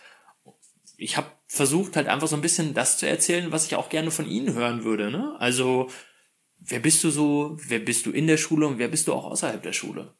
Ich 0.97 1.15
habe 1.15 1.27
versucht 1.47 1.95
halt 1.95 2.07
einfach 2.07 2.27
so 2.27 2.35
ein 2.35 2.41
bisschen 2.41 2.73
das 2.73 2.97
zu 2.97 3.07
erzählen, 3.07 3.51
was 3.51 3.65
ich 3.65 3.75
auch 3.75 3.89
gerne 3.89 4.11
von 4.11 4.27
Ihnen 4.27 4.53
hören 4.53 4.83
würde. 4.83 5.09
Ne? 5.11 5.35
Also, 5.39 5.87
wer 6.59 6.79
bist 6.79 7.03
du 7.03 7.09
so? 7.09 7.57
Wer 7.67 7.79
bist 7.79 8.05
du 8.05 8.11
in 8.11 8.27
der 8.27 8.37
Schule 8.37 8.67
und 8.67 8.77
wer 8.77 8.87
bist 8.87 9.07
du 9.07 9.13
auch 9.13 9.25
außerhalb 9.25 9.61
der 9.63 9.73
Schule? 9.73 10.13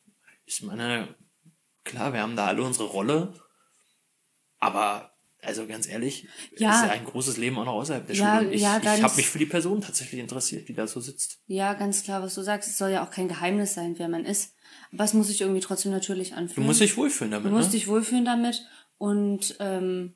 Ich 0.46 0.62
meine, 0.64 1.16
klar, 1.84 2.14
wir 2.14 2.22
haben 2.22 2.36
da 2.36 2.48
alle 2.48 2.64
unsere 2.64 2.88
Rolle, 2.88 3.34
aber 4.60 5.14
also 5.42 5.66
ganz 5.68 5.88
ehrlich, 5.88 6.28
Ja. 6.58 6.76
ist 6.76 6.86
ja 6.88 6.92
ein 6.92 7.06
großes 7.06 7.38
Leben 7.38 7.58
auch 7.60 7.66
noch 7.66 7.74
außerhalb 7.76 8.06
der 8.06 8.16
Ja, 8.16 8.40
Schule. 8.40 8.54
Ich 8.54 8.62
ja, 8.62 8.78
ich 8.82 9.02
habe 9.04 9.16
mich 9.16 9.28
für 9.30 9.40
die 9.40 9.46
Person 9.46 9.80
tatsächlich 9.80 10.20
interessiert, 10.20 10.68
die 10.68 10.74
da 10.74 10.86
so 10.86 11.00
sitzt. 11.00 11.40
Ja, 11.46 11.74
ganz 11.76 12.04
klar, 12.04 12.22
was 12.22 12.36
du 12.36 12.42
sagst. 12.42 12.70
Es 12.70 12.78
soll 12.78 12.90
ja 12.92 13.06
auch 13.06 13.10
kein 13.12 13.30
Geheimnis 13.30 13.74
sein, 13.74 13.98
wer 13.98 14.10
man 14.10 14.26
ist. 14.26 14.54
Aber 14.92 15.06
es 15.06 15.14
muss 15.14 15.28
sich 15.28 15.40
irgendwie 15.40 15.62
trotzdem 15.62 15.92
natürlich 15.94 16.32
Du 16.32 16.36
anfühlen. 16.36 16.68
musst 16.68 16.82
dich 16.82 16.98
wohlfühlen 16.98 17.32
damit, 17.32 17.52
Du 17.52 17.56
musst 17.56 17.70
ne? 17.70 17.80
dich 17.80 17.88
wohlfühlen 17.88 18.26
damit. 18.26 18.66
Und 18.98 19.56
ähm, 19.60 20.16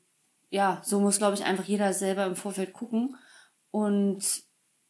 ja, 0.50 0.82
so 0.84 1.00
muss, 1.00 1.16
glaube 1.16 1.36
ich, 1.36 1.44
einfach 1.44 1.64
jeder 1.64 1.94
selber 1.94 2.26
im 2.26 2.36
Vorfeld 2.36 2.74
gucken. 2.74 3.16
Und 3.70 4.22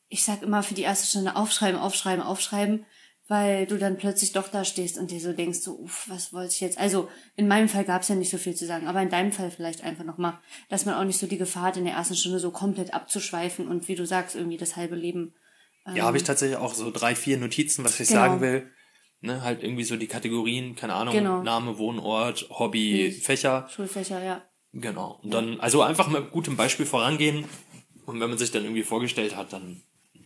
ich 0.08 0.25
sag 0.25 0.42
immer 0.42 0.62
für 0.62 0.75
die 0.75 0.82
erste 0.82 1.06
Stunde 1.06 1.37
aufschreiben, 1.37 1.80
aufschreiben, 1.80 2.23
aufschreiben, 2.23 2.84
weil 3.26 3.66
du 3.66 3.78
dann 3.78 3.96
plötzlich 3.96 4.32
doch 4.32 4.49
da 4.49 4.64
stehst 4.64 4.99
und 4.99 5.11
dir 5.11 5.20
so 5.20 5.32
denkst, 5.32 5.61
so, 5.61 5.78
uff, 5.78 6.04
was 6.08 6.32
wollte 6.32 6.52
ich 6.52 6.61
jetzt? 6.61 6.78
Also 6.78 7.08
in 7.37 7.49
meinem 7.49 7.68
Fall 7.68 7.84
gab 7.84 8.02
es 8.02 8.08
ja 8.08 8.14
nicht 8.14 8.30
so 8.30 8.37
viel 8.37 8.54
zu 8.54 8.66
sagen, 8.66 8.87
aber 8.87 9.00
in 9.00 9.08
deinem 9.08 9.32
Fall 9.32 9.50
vielleicht 9.50 9.82
einfach 9.82 10.04
nochmal, 10.04 10.38
dass 10.68 10.84
man 10.84 10.94
auch 10.94 11.04
nicht 11.04 11.18
so 11.18 11.26
die 11.26 11.38
Gefahr 11.38 11.64
hat, 11.64 11.76
in 11.78 11.84
der 11.84 11.94
ersten 11.94 12.16
Stunde 12.16 12.38
so 12.38 12.50
komplett 12.50 12.92
abzuschweifen 12.92 13.66
und 13.66 13.88
wie 13.88 13.94
du 13.94 14.04
sagst, 14.06 14.37
irgendwie 14.37 14.58
das 14.58 14.76
halbe 14.76 14.94
Leben. 14.94 15.34
Ja, 15.94 16.04
habe 16.04 16.16
ich 16.16 16.23
tatsächlich 16.25 16.58
auch 16.58 16.75
so 16.75 16.90
drei, 16.90 17.14
vier 17.14 17.37
Notizen, 17.38 17.84
was 17.84 17.99
ich 18.00 18.08
Genau. 18.08 18.20
sagen 18.20 18.40
will. 18.40 18.70
Ne, 19.20 19.40
halt 19.40 19.62
irgendwie 19.62 19.84
so 19.84 19.96
die 19.96 20.06
Kategorien, 20.06 20.76
keine 20.76 20.92
Ahnung, 20.94 21.14
Genau. 21.14 21.42
Name, 21.42 21.78
Wohnort, 21.78 22.46
Hobby, 22.50 23.11
Fächer. 23.11 23.66
Schulfächer, 23.75 24.23
ja. 24.23 24.42
Genau. 24.75 25.18
Und 25.23 25.32
dann, 25.32 25.61
also 25.61 25.80
einfach 25.80 26.08
mit 26.08 26.30
gutem 26.30 26.56
Beispiel 26.56 26.84
vorangehen. 26.84 27.46
Und 28.04 28.20
wenn 28.20 28.28
man 28.28 28.37
sich 28.38 28.50
dann 28.50 28.64
irgendwie 28.64 28.82
vorgestellt 28.82 29.34
hat, 29.34 29.54
dann 29.54 29.82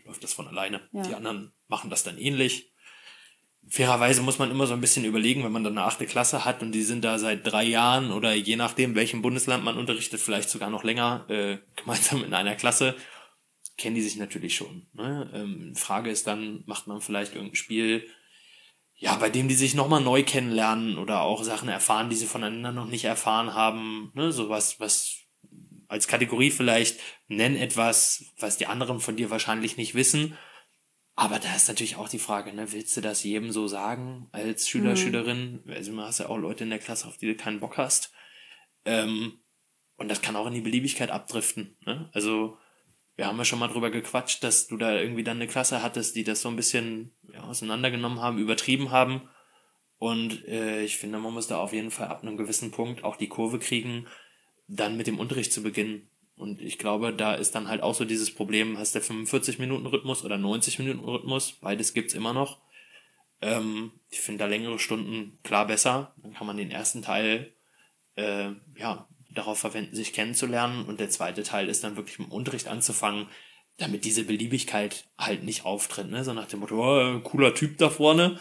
läuft 0.08 0.24
das 0.24 0.32
von 0.32 0.48
alleine. 0.48 0.80
Ja. 0.92 1.02
Die 1.02 1.14
anderen 1.14 1.52
machen 1.68 1.90
das 1.90 2.02
dann 2.02 2.18
ähnlich. 2.18 2.72
Fairerweise 3.68 4.22
muss 4.22 4.38
man 4.38 4.50
immer 4.50 4.66
so 4.66 4.72
ein 4.72 4.80
bisschen 4.80 5.04
überlegen, 5.04 5.44
wenn 5.44 5.52
man 5.52 5.62
dann 5.62 5.76
eine 5.76 5.86
achte 5.86 6.06
Klasse 6.06 6.46
hat 6.46 6.62
und 6.62 6.72
die 6.72 6.82
sind 6.82 7.04
da 7.04 7.18
seit 7.18 7.46
drei 7.46 7.64
Jahren 7.64 8.10
oder 8.12 8.32
je 8.32 8.56
nachdem, 8.56 8.94
welchem 8.94 9.20
Bundesland 9.20 9.62
man 9.62 9.76
unterrichtet, 9.76 10.20
vielleicht 10.20 10.48
sogar 10.48 10.70
noch 10.70 10.84
länger 10.84 11.26
äh, 11.28 11.58
gemeinsam 11.76 12.24
in 12.24 12.32
einer 12.32 12.54
Klasse, 12.54 12.96
kennen 13.76 13.94
die 13.94 14.02
sich 14.02 14.16
natürlich 14.16 14.56
schon. 14.56 14.86
Ne? 14.94 15.30
Ähm, 15.34 15.74
Frage 15.76 16.10
ist 16.10 16.26
dann, 16.26 16.64
macht 16.66 16.86
man 16.86 17.02
vielleicht 17.02 17.34
irgendein 17.34 17.56
Spiel, 17.56 18.08
ja, 18.94 19.14
bei 19.16 19.28
dem 19.28 19.46
die 19.46 19.54
sich 19.54 19.74
nochmal 19.74 20.00
neu 20.00 20.24
kennenlernen 20.24 20.98
oder 20.98 21.20
auch 21.20 21.44
Sachen 21.44 21.68
erfahren, 21.68 22.08
die 22.08 22.16
sie 22.16 22.26
voneinander 22.26 22.72
noch 22.72 22.86
nicht 22.86 23.04
erfahren 23.04 23.54
haben, 23.54 24.10
ne, 24.14 24.32
sowas, 24.32 24.80
was 24.80 25.27
als 25.88 26.06
Kategorie 26.06 26.50
vielleicht 26.50 27.00
nenn 27.26 27.56
etwas, 27.56 28.24
was 28.38 28.58
die 28.58 28.66
anderen 28.66 29.00
von 29.00 29.16
dir 29.16 29.30
wahrscheinlich 29.30 29.76
nicht 29.76 29.94
wissen. 29.94 30.36
Aber 31.16 31.40
da 31.40 31.56
ist 31.56 31.66
natürlich 31.66 31.96
auch 31.96 32.08
die 32.08 32.20
Frage, 32.20 32.52
ne, 32.52 32.70
willst 32.72 32.96
du 32.96 33.00
das 33.00 33.24
jedem 33.24 33.50
so 33.50 33.66
sagen 33.66 34.28
als 34.30 34.68
Schüler, 34.68 34.94
Schülerin? 34.94 35.64
Also 35.66 35.90
du 35.90 36.00
hast 36.00 36.20
ja 36.20 36.28
auch 36.28 36.36
Leute 36.36 36.62
in 36.62 36.70
der 36.70 36.78
Klasse, 36.78 37.08
auf 37.08 37.16
die 37.16 37.26
du 37.26 37.34
keinen 37.34 37.58
Bock 37.58 37.76
hast. 37.76 38.12
Ähm, 38.84 39.40
und 39.96 40.08
das 40.08 40.22
kann 40.22 40.36
auch 40.36 40.46
in 40.46 40.54
die 40.54 40.60
Beliebigkeit 40.60 41.10
abdriften. 41.10 41.76
Ne? 41.84 42.08
Also 42.12 42.56
wir 43.16 43.26
haben 43.26 43.36
ja 43.36 43.44
schon 43.44 43.58
mal 43.58 43.66
drüber 43.66 43.90
gequatscht, 43.90 44.44
dass 44.44 44.68
du 44.68 44.76
da 44.76 44.94
irgendwie 44.94 45.24
dann 45.24 45.38
eine 45.38 45.48
Klasse 45.48 45.82
hattest, 45.82 46.14
die 46.14 46.22
das 46.22 46.40
so 46.40 46.48
ein 46.48 46.56
bisschen 46.56 47.16
ja, 47.32 47.42
auseinandergenommen 47.42 48.20
haben, 48.20 48.38
übertrieben 48.38 48.92
haben. 48.92 49.28
Und 49.96 50.46
äh, 50.46 50.84
ich 50.84 50.98
finde, 50.98 51.18
man 51.18 51.34
muss 51.34 51.48
da 51.48 51.58
auf 51.58 51.72
jeden 51.72 51.90
Fall 51.90 52.06
ab 52.06 52.22
einem 52.22 52.36
gewissen 52.36 52.70
Punkt 52.70 53.02
auch 53.02 53.16
die 53.16 53.26
Kurve 53.26 53.58
kriegen, 53.58 54.06
dann 54.68 54.96
mit 54.96 55.06
dem 55.06 55.18
Unterricht 55.18 55.52
zu 55.52 55.62
beginnen. 55.62 56.08
Und 56.36 56.62
ich 56.62 56.78
glaube, 56.78 57.12
da 57.12 57.34
ist 57.34 57.54
dann 57.54 57.68
halt 57.68 57.82
auch 57.82 57.94
so 57.94 58.04
dieses 58.04 58.32
Problem, 58.32 58.78
hast 58.78 58.94
du 58.94 59.00
45-Minuten-Rhythmus 59.00 60.24
oder 60.24 60.36
90-Minuten-Rhythmus, 60.36 61.52
beides 61.60 61.94
gibt's 61.94 62.14
immer 62.14 62.32
noch. 62.32 62.58
Ähm, 63.40 63.92
ich 64.08 64.20
finde 64.20 64.44
da 64.44 64.46
längere 64.46 64.78
Stunden 64.78 65.38
klar 65.42 65.66
besser. 65.66 66.14
Dann 66.22 66.34
kann 66.34 66.46
man 66.46 66.56
den 66.56 66.70
ersten 66.70 67.02
Teil 67.02 67.52
äh, 68.14 68.50
ja, 68.76 69.08
darauf 69.30 69.58
verwenden, 69.58 69.96
sich 69.96 70.12
kennenzulernen. 70.12 70.84
Und 70.84 71.00
der 71.00 71.10
zweite 71.10 71.42
Teil 71.42 71.68
ist 71.68 71.82
dann 71.82 71.96
wirklich 71.96 72.18
mit 72.18 72.28
dem 72.28 72.32
Unterricht 72.32 72.68
anzufangen, 72.68 73.26
damit 73.78 74.04
diese 74.04 74.24
Beliebigkeit 74.24 75.08
halt 75.18 75.44
nicht 75.44 75.64
auftritt, 75.64 76.10
ne? 76.10 76.24
So 76.24 76.32
nach 76.32 76.48
dem 76.48 76.60
Motto, 76.60 76.76
oh, 76.76 77.20
cooler 77.20 77.54
Typ 77.54 77.78
da 77.78 77.90
vorne, 77.90 78.38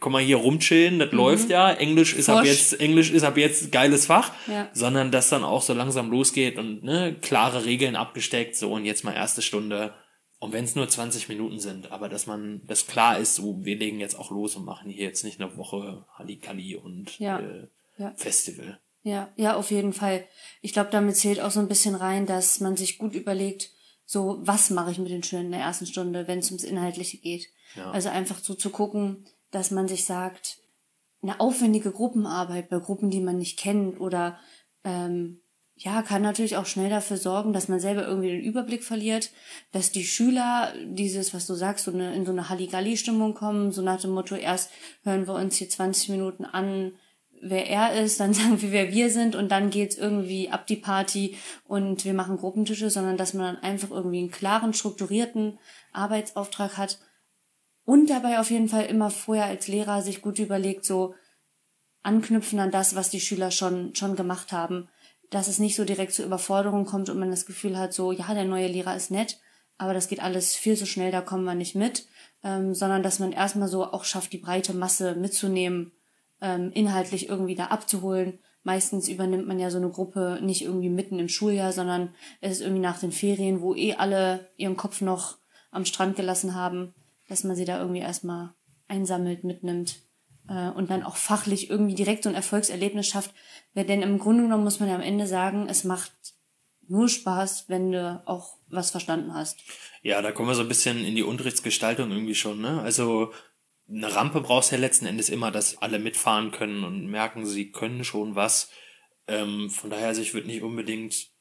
komm 0.00 0.12
mal 0.12 0.22
hier 0.22 0.36
rumchillen, 0.38 0.98
das 0.98 1.12
läuft 1.12 1.50
ja. 1.50 1.70
Englisch 1.72 2.14
ist 2.14 2.28
ab 2.28 2.44
jetzt, 2.44 2.80
Englisch 2.80 3.10
ist 3.10 3.22
ab 3.22 3.36
jetzt 3.36 3.70
geiles 3.70 4.06
Fach, 4.06 4.32
Ja. 4.46 4.68
sondern 4.72 5.10
dass 5.10 5.28
dann 5.28 5.44
auch 5.44 5.62
so 5.62 5.74
langsam 5.74 6.10
losgeht 6.10 6.58
und 6.58 6.82
ne, 6.82 7.14
klare 7.20 7.64
Regeln 7.64 7.96
abgesteckt, 7.96 8.56
so 8.56 8.72
und 8.72 8.84
jetzt 8.84 9.04
mal 9.04 9.12
erste 9.12 9.42
Stunde. 9.42 9.94
Und 10.40 10.52
wenn 10.52 10.64
es 10.64 10.74
nur 10.74 10.88
20 10.88 11.28
Minuten 11.28 11.58
sind, 11.58 11.90
aber 11.92 12.08
dass 12.08 12.26
man, 12.26 12.62
das 12.66 12.86
klar 12.86 13.18
ist, 13.18 13.34
so, 13.36 13.64
wir 13.64 13.76
legen 13.76 14.00
jetzt 14.00 14.18
auch 14.18 14.30
los 14.30 14.56
und 14.56 14.64
machen 14.64 14.90
hier 14.90 15.04
jetzt 15.04 15.24
nicht 15.24 15.40
eine 15.40 15.56
Woche 15.56 16.04
Halligalli 16.18 16.76
und 16.76 17.18
Ja. 17.18 17.38
Äh, 17.40 17.68
Ja. 17.96 18.12
Festival. 18.16 18.80
Ja, 19.04 19.28
ja, 19.36 19.54
auf 19.54 19.70
jeden 19.70 19.92
Fall. 19.92 20.26
Ich 20.62 20.72
glaube, 20.72 20.88
damit 20.90 21.16
zählt 21.16 21.40
auch 21.40 21.50
so 21.50 21.60
ein 21.60 21.68
bisschen 21.68 21.94
rein, 21.94 22.26
dass 22.26 22.58
man 22.60 22.76
sich 22.76 22.98
gut 22.98 23.14
überlegt, 23.14 23.70
so, 24.06 24.38
was 24.40 24.70
mache 24.70 24.90
ich 24.90 24.98
mit 24.98 25.10
den 25.10 25.22
Schülern 25.22 25.46
in 25.46 25.52
der 25.52 25.60
ersten 25.60 25.86
Stunde, 25.86 26.26
wenn 26.26 26.40
es 26.40 26.50
ums 26.50 26.64
Inhaltliche 26.64 27.18
geht. 27.18 27.48
Ja. 27.76 27.90
Also 27.90 28.08
einfach 28.08 28.38
so 28.38 28.54
zu 28.54 28.70
gucken, 28.70 29.26
dass 29.54 29.70
man 29.70 29.88
sich 29.88 30.04
sagt, 30.04 30.58
eine 31.22 31.40
aufwendige 31.40 31.90
Gruppenarbeit 31.90 32.68
bei 32.68 32.78
Gruppen, 32.78 33.10
die 33.10 33.20
man 33.20 33.38
nicht 33.38 33.58
kennt 33.58 34.00
oder 34.00 34.38
ähm, 34.84 35.40
ja, 35.76 36.02
kann 36.02 36.22
natürlich 36.22 36.56
auch 36.56 36.66
schnell 36.66 36.90
dafür 36.90 37.16
sorgen, 37.16 37.52
dass 37.52 37.68
man 37.68 37.80
selber 37.80 38.06
irgendwie 38.06 38.28
den 38.28 38.42
Überblick 38.42 38.84
verliert, 38.84 39.30
dass 39.72 39.90
die 39.90 40.04
Schüler 40.04 40.72
dieses, 40.84 41.34
was 41.34 41.46
du 41.46 41.54
sagst, 41.54 41.84
so 41.84 41.92
eine, 41.92 42.14
in 42.14 42.24
so 42.24 42.32
eine 42.32 42.48
Halligalli-Stimmung 42.48 43.34
kommen, 43.34 43.72
so 43.72 43.82
nach 43.82 44.00
dem 44.00 44.10
Motto, 44.10 44.36
erst 44.36 44.70
hören 45.02 45.26
wir 45.26 45.34
uns 45.34 45.56
hier 45.56 45.68
20 45.68 46.10
Minuten 46.10 46.44
an, 46.44 46.92
wer 47.40 47.68
er 47.68 48.00
ist, 48.00 48.20
dann 48.20 48.34
sagen 48.34 48.62
wir, 48.62 48.70
wer 48.70 48.92
wir 48.92 49.10
sind 49.10 49.34
und 49.34 49.50
dann 49.50 49.70
geht's 49.70 49.96
irgendwie 49.96 50.48
ab 50.48 50.66
die 50.66 50.76
Party 50.76 51.36
und 51.66 52.04
wir 52.04 52.14
machen 52.14 52.36
Gruppentische, 52.36 52.88
sondern 52.90 53.16
dass 53.16 53.34
man 53.34 53.54
dann 53.54 53.62
einfach 53.64 53.90
irgendwie 53.90 54.18
einen 54.18 54.30
klaren, 54.30 54.74
strukturierten 54.74 55.58
Arbeitsauftrag 55.92 56.76
hat 56.76 56.98
und 57.84 58.08
dabei 58.08 58.38
auf 58.38 58.50
jeden 58.50 58.68
Fall 58.68 58.86
immer 58.86 59.10
vorher 59.10 59.46
als 59.46 59.68
Lehrer 59.68 60.02
sich 60.02 60.22
gut 60.22 60.38
überlegt, 60.38 60.84
so 60.84 61.14
anknüpfen 62.02 62.58
an 62.60 62.70
das, 62.70 62.94
was 62.94 63.10
die 63.10 63.20
Schüler 63.20 63.50
schon, 63.50 63.94
schon 63.94 64.16
gemacht 64.16 64.52
haben, 64.52 64.88
dass 65.30 65.48
es 65.48 65.58
nicht 65.58 65.76
so 65.76 65.84
direkt 65.84 66.12
zur 66.12 66.26
Überforderung 66.26 66.84
kommt 66.84 67.08
und 67.08 67.18
man 67.18 67.30
das 67.30 67.46
Gefühl 67.46 67.78
hat, 67.78 67.92
so, 67.92 68.12
ja, 68.12 68.32
der 68.34 68.44
neue 68.44 68.68
Lehrer 68.68 68.94
ist 68.94 69.10
nett, 69.10 69.40
aber 69.78 69.94
das 69.94 70.08
geht 70.08 70.22
alles 70.22 70.54
viel 70.54 70.76
zu 70.76 70.86
schnell, 70.86 71.10
da 71.10 71.20
kommen 71.20 71.44
wir 71.44 71.54
nicht 71.54 71.74
mit, 71.74 72.06
ähm, 72.42 72.74
sondern 72.74 73.02
dass 73.02 73.18
man 73.18 73.32
erstmal 73.32 73.68
so 73.68 73.84
auch 73.84 74.04
schafft, 74.04 74.32
die 74.32 74.38
breite 74.38 74.74
Masse 74.74 75.14
mitzunehmen, 75.14 75.92
ähm, 76.40 76.70
inhaltlich 76.72 77.28
irgendwie 77.28 77.54
da 77.54 77.66
abzuholen. 77.66 78.38
Meistens 78.62 79.08
übernimmt 79.08 79.46
man 79.46 79.58
ja 79.58 79.70
so 79.70 79.78
eine 79.78 79.90
Gruppe 79.90 80.38
nicht 80.42 80.62
irgendwie 80.62 80.88
mitten 80.88 81.18
im 81.18 81.28
Schuljahr, 81.28 81.72
sondern 81.72 82.14
es 82.40 82.52
ist 82.52 82.60
irgendwie 82.60 82.82
nach 82.82 82.98
den 82.98 83.12
Ferien, 83.12 83.60
wo 83.60 83.74
eh 83.74 83.94
alle 83.94 84.50
ihren 84.56 84.76
Kopf 84.76 85.00
noch 85.00 85.38
am 85.70 85.84
Strand 85.84 86.16
gelassen 86.16 86.54
haben, 86.54 86.94
dass 87.34 87.42
man 87.42 87.56
sie 87.56 87.64
da 87.64 87.80
irgendwie 87.80 88.00
erstmal 88.00 88.54
einsammelt, 88.86 89.42
mitnimmt 89.42 89.96
äh, 90.48 90.68
und 90.70 90.88
dann 90.88 91.02
auch 91.02 91.16
fachlich 91.16 91.68
irgendwie 91.68 91.96
direkt 91.96 92.22
so 92.22 92.28
ein 92.28 92.36
Erfolgserlebnis 92.36 93.08
schafft. 93.08 93.34
Denn 93.74 94.02
im 94.02 94.20
Grunde 94.20 94.44
genommen 94.44 94.62
muss 94.62 94.78
man 94.78 94.88
ja 94.88 94.94
am 94.94 95.00
Ende 95.00 95.26
sagen, 95.26 95.66
es 95.68 95.82
macht 95.82 96.12
nur 96.86 97.08
Spaß, 97.08 97.64
wenn 97.66 97.90
du 97.90 98.22
auch 98.26 98.58
was 98.68 98.92
verstanden 98.92 99.34
hast. 99.34 99.58
Ja, 100.02 100.22
da 100.22 100.30
kommen 100.30 100.48
wir 100.48 100.54
so 100.54 100.62
ein 100.62 100.68
bisschen 100.68 101.04
in 101.04 101.16
die 101.16 101.24
Unterrichtsgestaltung 101.24 102.12
irgendwie 102.12 102.36
schon, 102.36 102.60
ne? 102.60 102.80
Also 102.82 103.32
eine 103.88 104.14
Rampe 104.14 104.40
brauchst 104.40 104.70
du 104.70 104.76
ja 104.76 104.80
letzten 104.80 105.06
Endes 105.06 105.28
immer, 105.28 105.50
dass 105.50 105.82
alle 105.82 105.98
mitfahren 105.98 106.52
können 106.52 106.84
und 106.84 107.06
merken, 107.06 107.46
sie 107.46 107.72
können 107.72 108.04
schon 108.04 108.36
was. 108.36 108.70
Ähm, 109.26 109.70
von 109.70 109.90
daher, 109.90 110.06
also 110.06 110.22
ich 110.22 110.34
würde 110.34 110.46
nicht 110.46 110.62
unbedingt 110.62 111.33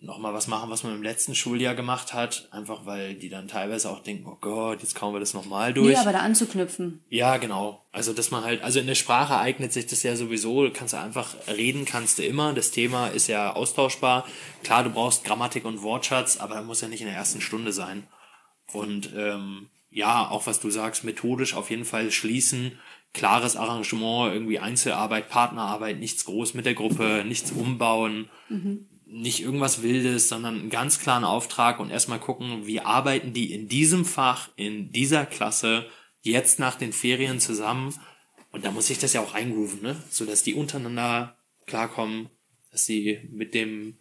nochmal 0.00 0.34
was 0.34 0.46
machen, 0.46 0.70
was 0.70 0.82
man 0.82 0.94
im 0.94 1.02
letzten 1.02 1.34
Schuljahr 1.34 1.74
gemacht 1.74 2.12
hat, 2.12 2.48
einfach 2.50 2.84
weil 2.84 3.14
die 3.14 3.28
dann 3.28 3.48
teilweise 3.48 3.90
auch 3.90 4.00
denken, 4.00 4.26
oh 4.26 4.36
Gott, 4.40 4.82
jetzt 4.82 4.94
kauen 4.94 5.14
wir 5.14 5.20
das 5.20 5.34
nochmal 5.34 5.72
durch. 5.72 5.94
Nee, 5.94 5.96
aber 5.96 6.12
da 6.12 6.18
anzuknüpfen. 6.20 7.02
Ja, 7.08 7.38
genau. 7.38 7.82
Also, 7.92 8.12
dass 8.12 8.30
man 8.30 8.44
halt, 8.44 8.62
also 8.62 8.78
in 8.78 8.86
der 8.86 8.94
Sprache 8.94 9.38
eignet 9.38 9.72
sich 9.72 9.86
das 9.86 10.02
ja 10.02 10.14
sowieso, 10.14 10.64
du 10.64 10.70
kannst 10.70 10.92
du 10.92 10.98
einfach 10.98 11.34
reden, 11.48 11.86
kannst 11.86 12.18
du 12.18 12.24
immer. 12.24 12.52
Das 12.52 12.70
Thema 12.70 13.08
ist 13.08 13.26
ja 13.26 13.54
austauschbar. 13.54 14.26
Klar, 14.62 14.84
du 14.84 14.90
brauchst 14.90 15.24
Grammatik 15.24 15.64
und 15.64 15.82
Wortschatz, 15.82 16.36
aber 16.36 16.56
das 16.56 16.64
muss 16.64 16.82
ja 16.82 16.88
nicht 16.88 17.00
in 17.00 17.08
der 17.08 17.16
ersten 17.16 17.40
Stunde 17.40 17.72
sein. 17.72 18.06
Und 18.72 19.10
ähm, 19.16 19.68
ja, 19.90 20.28
auch 20.28 20.46
was 20.46 20.60
du 20.60 20.68
sagst, 20.70 21.04
methodisch 21.04 21.54
auf 21.54 21.70
jeden 21.70 21.86
Fall 21.86 22.10
schließen, 22.10 22.78
klares 23.14 23.56
Arrangement, 23.56 24.34
irgendwie 24.34 24.58
Einzelarbeit, 24.58 25.30
Partnerarbeit, 25.30 25.98
nichts 25.98 26.26
groß 26.26 26.52
mit 26.52 26.66
der 26.66 26.74
Gruppe, 26.74 27.24
nichts 27.26 27.50
umbauen, 27.50 28.28
nicht 29.06 29.40
irgendwas 29.40 29.82
Wildes, 29.82 30.28
sondern 30.28 30.58
einen 30.58 30.70
ganz 30.70 30.98
klaren 30.98 31.24
Auftrag 31.24 31.78
und 31.78 31.90
erstmal 31.90 32.18
gucken, 32.18 32.66
wie 32.66 32.80
arbeiten 32.80 33.32
die 33.32 33.52
in 33.52 33.68
diesem 33.68 34.04
Fach, 34.04 34.50
in 34.56 34.90
dieser 34.90 35.24
Klasse, 35.24 35.86
jetzt 36.22 36.58
nach 36.58 36.74
den 36.74 36.92
Ferien 36.92 37.38
zusammen. 37.38 37.94
Und 38.50 38.64
da 38.64 38.72
muss 38.72 38.90
ich 38.90 38.98
das 38.98 39.12
ja 39.12 39.20
auch 39.20 39.32
eingrooven, 39.32 39.80
ne? 39.82 39.96
So 40.10 40.26
dass 40.26 40.42
die 40.42 40.54
untereinander 40.54 41.36
klarkommen, 41.66 42.30
dass 42.72 42.84
sie 42.84 43.20
mit 43.30 43.54
dem, 43.54 43.96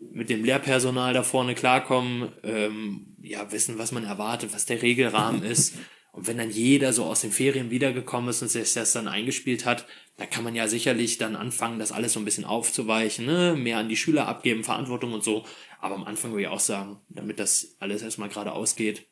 mit 0.00 0.30
dem 0.30 0.44
Lehrpersonal 0.44 1.14
da 1.14 1.22
vorne 1.22 1.54
klarkommen, 1.54 2.32
ähm, 2.42 3.14
ja, 3.22 3.52
wissen, 3.52 3.78
was 3.78 3.92
man 3.92 4.04
erwartet, 4.04 4.52
was 4.52 4.66
der 4.66 4.82
Regelrahmen 4.82 5.42
ist. 5.44 5.74
Und 6.14 6.28
wenn 6.28 6.38
dann 6.38 6.50
jeder 6.50 6.92
so 6.92 7.04
aus 7.04 7.22
den 7.22 7.32
Ferien 7.32 7.70
wiedergekommen 7.70 8.30
ist 8.30 8.40
und 8.40 8.48
sich 8.48 8.72
das 8.72 8.92
dann 8.92 9.08
eingespielt 9.08 9.66
hat, 9.66 9.84
dann 10.16 10.30
kann 10.30 10.44
man 10.44 10.54
ja 10.54 10.68
sicherlich 10.68 11.18
dann 11.18 11.34
anfangen, 11.34 11.80
das 11.80 11.90
alles 11.90 12.12
so 12.12 12.20
ein 12.20 12.24
bisschen 12.24 12.44
aufzuweichen, 12.44 13.26
ne? 13.26 13.56
mehr 13.56 13.78
an 13.78 13.88
die 13.88 13.96
Schüler 13.96 14.28
abgeben, 14.28 14.62
Verantwortung 14.62 15.12
und 15.12 15.24
so. 15.24 15.44
Aber 15.80 15.96
am 15.96 16.04
Anfang 16.04 16.30
würde 16.30 16.42
ich 16.42 16.48
auch 16.48 16.60
sagen, 16.60 17.00
damit 17.08 17.40
das 17.40 17.74
alles 17.80 18.02
erstmal 18.02 18.28
geradeaus 18.28 18.76
geht, 18.76 19.08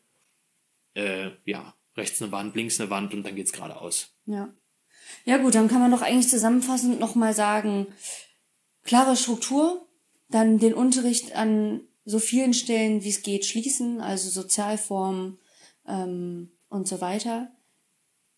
äh, 0.95 1.31
ja, 1.45 1.75
rechts 1.97 2.23
eine 2.23 2.31
Wand, 2.31 2.55
links 2.55 2.81
eine 2.81 2.89
Wand 2.89 3.13
und 3.15 3.27
dann 3.27 3.35
geht's 3.35 3.53
geradeaus. 3.53 4.15
Ja. 4.27 4.55
Ja 5.25 5.39
gut, 5.39 5.57
dann 5.57 5.67
kann 5.67 5.81
man 5.81 5.91
doch 5.91 6.03
eigentlich 6.03 6.29
zusammenfassend 6.29 7.01
nochmal 7.01 7.35
sagen, 7.35 7.89
klare 8.85 9.17
Struktur, 9.17 9.89
dann 10.29 10.61
den 10.61 10.73
Unterricht 10.73 11.35
an 11.35 11.81
so 12.05 12.21
vielen 12.21 12.55
Stellen, 12.55 13.03
wie 13.03 13.11
es 13.11 13.23
geht, 13.23 13.45
schließen, 13.45 14.01
also 14.01 14.31
Sozialformen 14.31 15.39
ähm, 15.87 16.53
und 16.73 16.89
so 16.89 17.01
weiter. 17.01 17.51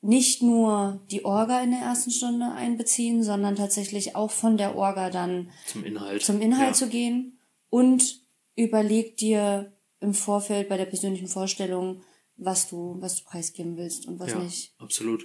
Nicht 0.00 0.42
nur 0.42 1.00
die 1.10 1.24
Orga 1.24 1.62
in 1.62 1.70
der 1.70 1.80
ersten 1.80 2.10
Stunde 2.10 2.52
einbeziehen, 2.52 3.22
sondern 3.22 3.56
tatsächlich 3.56 4.16
auch 4.16 4.30
von 4.30 4.58
der 4.58 4.76
Orga 4.76 5.08
dann 5.08 5.50
Zum 5.66 5.84
Inhalt. 5.84 6.22
zum 6.22 6.42
Inhalt 6.42 6.70
ja. 6.70 6.74
zu 6.74 6.88
gehen 6.88 7.40
und 7.70 8.20
überleg 8.54 9.16
dir 9.16 9.72
im 10.00 10.12
Vorfeld 10.12 10.68
bei 10.68 10.76
der 10.76 10.84
persönlichen 10.84 11.28
Vorstellung, 11.28 12.02
was 12.36 12.68
du, 12.68 12.96
was 13.00 13.16
du 13.16 13.24
preisgeben 13.24 13.78
willst 13.78 14.06
und 14.06 14.20
was 14.20 14.32
ja, 14.32 14.38
nicht. 14.40 14.74
absolut. 14.78 15.24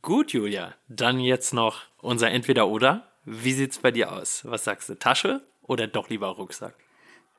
Gut, 0.00 0.32
Julia. 0.32 0.74
Dann 0.88 1.20
jetzt 1.20 1.52
noch 1.52 1.82
unser 1.98 2.30
Entweder-Oder. 2.30 3.10
Wie 3.24 3.52
sieht's 3.52 3.78
bei 3.78 3.90
dir 3.90 4.12
aus? 4.12 4.44
Was 4.44 4.64
sagst 4.64 4.88
du? 4.88 4.94
Tasche 4.94 5.46
oder 5.62 5.86
doch 5.86 6.08
lieber 6.08 6.28
Rucksack? 6.28 6.74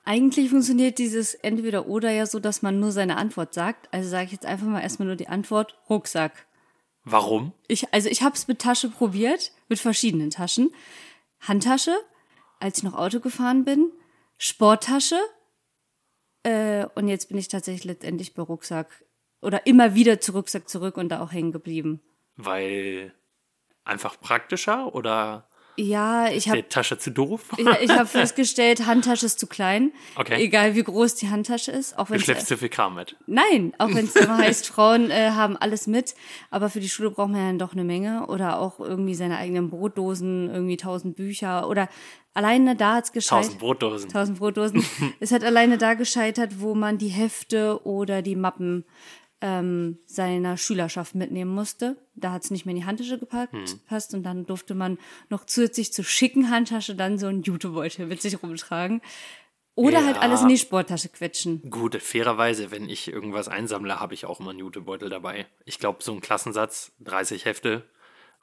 Eigentlich 0.10 0.50
funktioniert 0.50 0.98
dieses 0.98 1.36
entweder 1.36 1.86
oder 1.86 2.10
ja 2.10 2.26
so, 2.26 2.40
dass 2.40 2.64
man 2.64 2.80
nur 2.80 2.92
seine 2.92 3.16
Antwort 3.18 3.54
sagt. 3.54 3.94
Also 3.94 4.10
sage 4.10 4.26
ich 4.26 4.32
jetzt 4.32 4.46
einfach 4.48 4.66
mal 4.66 4.82
erstmal 4.82 5.06
nur 5.06 5.16
die 5.16 5.28
Antwort 5.28 5.78
Rucksack. 5.88 6.48
Warum? 7.04 7.54
Ich, 7.68 7.94
also 7.94 8.10
ich 8.10 8.24
habe 8.24 8.34
es 8.34 8.48
mit 8.48 8.58
Tasche 8.58 8.90
probiert, 8.90 9.52
mit 9.68 9.78
verschiedenen 9.78 10.32
Taschen. 10.32 10.72
Handtasche, 11.42 11.96
als 12.60 12.80
ich 12.80 12.84
noch 12.86 12.96
Auto 12.96 13.20
gefahren 13.20 13.66
bin, 13.66 13.92
Sporttasche 14.40 15.20
äh, 16.42 16.88
und 16.96 17.08
jetzt 17.08 17.30
bin 17.30 17.38
ich 17.38 17.48
tatsächlich 17.48 17.84
letztendlich 17.84 18.34
bei 18.34 18.42
Rucksack 18.42 19.06
oder 19.44 19.68
immer 19.68 19.94
wieder 19.94 20.20
zu 20.20 20.32
Rucksack 20.32 20.68
zurück 20.70 20.98
und 20.98 21.10
da 21.10 21.22
auch 21.22 21.32
hängen 21.32 21.52
geblieben. 21.52 22.02
Weil 22.36 23.14
einfach 23.84 24.20
praktischer 24.20 24.96
oder 24.96 25.49
Ja, 25.80 26.30
ich 26.30 26.50
habe 26.50 26.62
die 26.62 26.68
Tasche 26.68 26.98
zu 26.98 27.10
doof? 27.10 27.42
ich, 27.58 27.66
ich 27.66 27.90
hab 27.92 28.10
festgestellt, 28.10 28.86
Handtasche 28.86 29.26
ist 29.26 29.40
zu 29.40 29.48
klein. 29.48 29.94
Okay. 30.18 30.44
Egal 30.44 30.76
wie 30.76 30.84
groß 30.84 31.16
die 31.16 31.30
Handtasche 31.30 31.72
ist, 31.72 31.98
auch 31.98 32.08
Du 32.08 32.14
wenn 32.14 32.20
schleppst 32.20 32.48
zu 32.48 32.58
viel 32.58 32.68
Kram 32.68 32.96
mit. 32.96 33.16
Nein, 33.28 33.74
auch 33.78 33.88
wenn 33.88 34.06
es 34.06 34.16
immer 34.16 34.38
heißt, 34.40 34.68
Frauen 34.68 35.10
äh, 35.10 35.32
haben 35.32 35.56
alles 35.56 35.88
mit, 35.88 36.16
aber 36.52 36.70
für 36.70 36.82
die 36.82 36.90
Schule 36.90 37.12
braucht 37.12 37.30
man 37.30 37.40
ja 37.40 37.48
dann 37.48 37.60
doch 37.60 37.72
eine 37.72 37.86
Menge 37.86 38.28
oder 38.28 38.60
auch 38.60 38.80
irgendwie 38.80 39.16
seine 39.16 39.38
eigenen 39.38 39.70
Brotdosen, 39.70 40.50
irgendwie 40.50 40.78
tausend 40.78 41.16
Bücher 41.16 41.70
oder 41.70 41.88
alleine 42.34 42.76
da 42.76 42.96
hat's 42.96 43.12
gescheitert. 43.12 43.46
Tausend 43.46 43.60
Brotdosen. 43.60 44.10
Tausend 44.10 44.40
Brotdosen. 44.40 44.86
es 45.20 45.32
hat 45.32 45.44
alleine 45.44 45.78
da 45.78 45.94
gescheitert, 45.94 46.60
wo 46.60 46.76
man 46.76 46.98
die 46.98 47.08
Hefte 47.08 47.86
oder 47.86 48.22
die 48.22 48.36
Mappen 48.36 48.86
ähm, 49.42 49.98
seiner 50.06 50.58
Schülerschaft 50.58 51.16
mitnehmen 51.16 51.54
musste. 51.54 51.96
Da 52.16 52.32
hat's 52.34 52.52
nicht 52.52 52.66
mehr 52.66 52.76
in 52.76 52.82
die 52.82 52.86
Handtasche 52.86 53.18
gepackt, 53.20 53.54
Hm. 53.54 53.80
passt 53.88 54.14
und 54.14 54.24
dann 54.24 54.46
durfte 54.46 54.76
man 54.76 54.98
noch 55.30 55.46
zusätzlich 55.46 55.94
zur 55.94 56.04
schicken 56.06 56.50
Handtasche 56.52 56.96
dann 56.96 57.18
so 57.18 57.28
einen 57.28 57.44
Jutebeutel 57.44 58.08
mit 58.08 58.22
sich 58.22 58.42
rumtragen. 58.44 59.02
Oder 59.76 60.04
halt 60.06 60.18
Ja. 60.18 60.22
alles 60.24 60.42
in 60.42 60.50
die 60.50 60.58
Sporttasche 60.58 61.08
quetschen. 61.08 61.62
Gut, 61.70 61.96
fairerweise, 62.02 62.70
wenn 62.70 62.90
ich 62.90 63.08
irgendwas 63.08 63.48
einsammle, 63.48 63.98
habe 64.02 64.14
ich 64.14 64.26
auch 64.26 64.42
immer 64.42 64.50
einen 64.50 64.60
Jutebeutel 64.60 65.08
dabei. 65.10 65.46
Ich 65.64 65.80
glaube, 65.80 66.04
so 66.04 66.12
ein 66.12 66.20
Klassensatz, 66.20 66.92
30 67.00 67.46
Hefte 67.46 67.86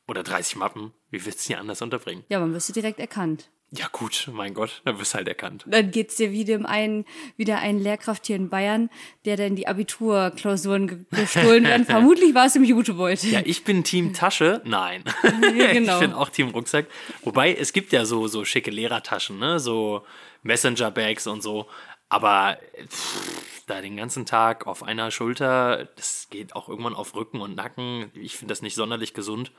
oder 0.09 0.23
30 0.23 0.57
Mappen, 0.57 0.93
wie 1.11 1.27
willst 1.27 1.45
du 1.47 1.53
die 1.53 1.57
anders 1.59 1.83
unterbringen? 1.83 2.25
Ja, 2.31 2.41
man 2.41 2.55
wirst 2.55 2.71
du 2.71 2.73
direkt 2.73 3.01
erkannt. 3.01 3.51
Ja 3.77 3.89
gut, 3.93 4.29
mein 4.33 4.55
Gott, 4.55 4.83
da 4.85 4.99
wirst 4.99 5.15
du 5.15 5.19
halt 5.19 5.29
erkannt. 5.29 5.65
Dann 5.67 5.91
geht's 5.91 6.17
dir 6.17 6.33
wie 6.33 6.45
dem 6.45 6.67
einen, 6.67 7.05
wieder 7.37 7.59
ein 7.59 7.79
Lehrkraft 7.79 8.27
hier 8.27 8.37
in 8.37 8.49
Bayern, 8.49 8.91
der 9.25 9.37
dann 9.37 9.57
die 9.57 9.69
Abiturklausuren 9.69 10.87
ge 10.89 10.99
gestohlen 11.11 11.65
werden. 11.65 11.85
Vermutlich 11.87 12.35
war 12.35 12.47
es 12.47 12.57
im 12.57 12.65
Jutebeutel. 12.65 13.31
Ja, 13.31 13.41
ich 13.45 13.65
bin 13.65 13.85
Team 13.85 14.13
Tasche. 14.13 14.63
Nein. 14.65 15.05
genau. 15.73 15.95
Ich 15.95 16.01
bin 16.01 16.13
auch 16.13 16.31
Team 16.31 16.49
Rucksack. 16.49 16.87
Wobei, 17.23 17.55
es 17.55 17.73
gibt 17.73 17.93
ja 17.93 18.05
so, 18.05 18.27
so 18.29 18.45
schicke 18.45 18.71
Lehrertaschen, 18.71 19.39
ne? 19.39 19.61
So 19.61 20.05
Messenger-Bags 20.43 21.27
und 21.27 21.43
so. 21.43 21.67
Aber 22.09 22.59
pff, 22.89 23.63
da 23.67 23.81
den 23.81 23.97
ganzen 23.97 24.27
Tag 24.27 24.67
auf 24.67 24.83
einer 24.83 25.11
Schulter, 25.11 25.89
das 25.97 26.29
geht 26.31 26.55
auch 26.55 26.69
irgendwann 26.69 26.95
auf 26.95 27.15
Rücken 27.15 27.41
und 27.41 27.57
Nacken. 27.57 28.11
Ich 28.15 28.37
finde 28.37 28.53
das 28.53 28.63
nicht 28.63 28.77
sonderlich 28.77 29.13
gesund. 29.13 29.53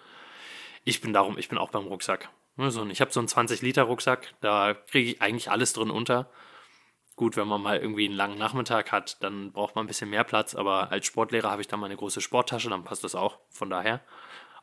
Ich 0.85 1.01
bin 1.01 1.11
darum, 1.11 1.37
ich 1.37 1.49
bin 1.49 1.57
auch 1.57 1.69
beim 1.69 1.85
Rucksack. 1.87 2.29
Ne, 2.57 2.69
Ich 2.91 3.01
habe 3.01 3.11
so 3.11 3.19
einen 3.19 3.29
20-Liter-Rucksack, 3.29 4.33
da 4.41 4.73
kriege 4.73 5.11
ich 5.11 5.21
eigentlich 5.21 5.51
alles 5.51 5.73
drin 5.73 5.91
unter. 5.91 6.29
Gut, 7.15 7.37
wenn 7.37 7.47
man 7.47 7.61
mal 7.61 7.77
irgendwie 7.77 8.05
einen 8.05 8.15
langen 8.15 8.37
Nachmittag 8.37 8.91
hat, 8.91 9.23
dann 9.23 9.51
braucht 9.51 9.75
man 9.75 9.85
ein 9.85 9.87
bisschen 9.87 10.09
mehr 10.09 10.23
Platz, 10.23 10.55
aber 10.55 10.91
als 10.91 11.05
Sportlehrer 11.05 11.49
habe 11.49 11.61
ich 11.61 11.67
dann 11.67 11.79
mal 11.79 11.87
eine 11.87 11.95
große 11.95 12.21
Sporttasche, 12.21 12.69
dann 12.69 12.83
passt 12.83 13.03
das 13.03 13.15
auch. 13.15 13.39
Von 13.49 13.69
daher 13.69 14.01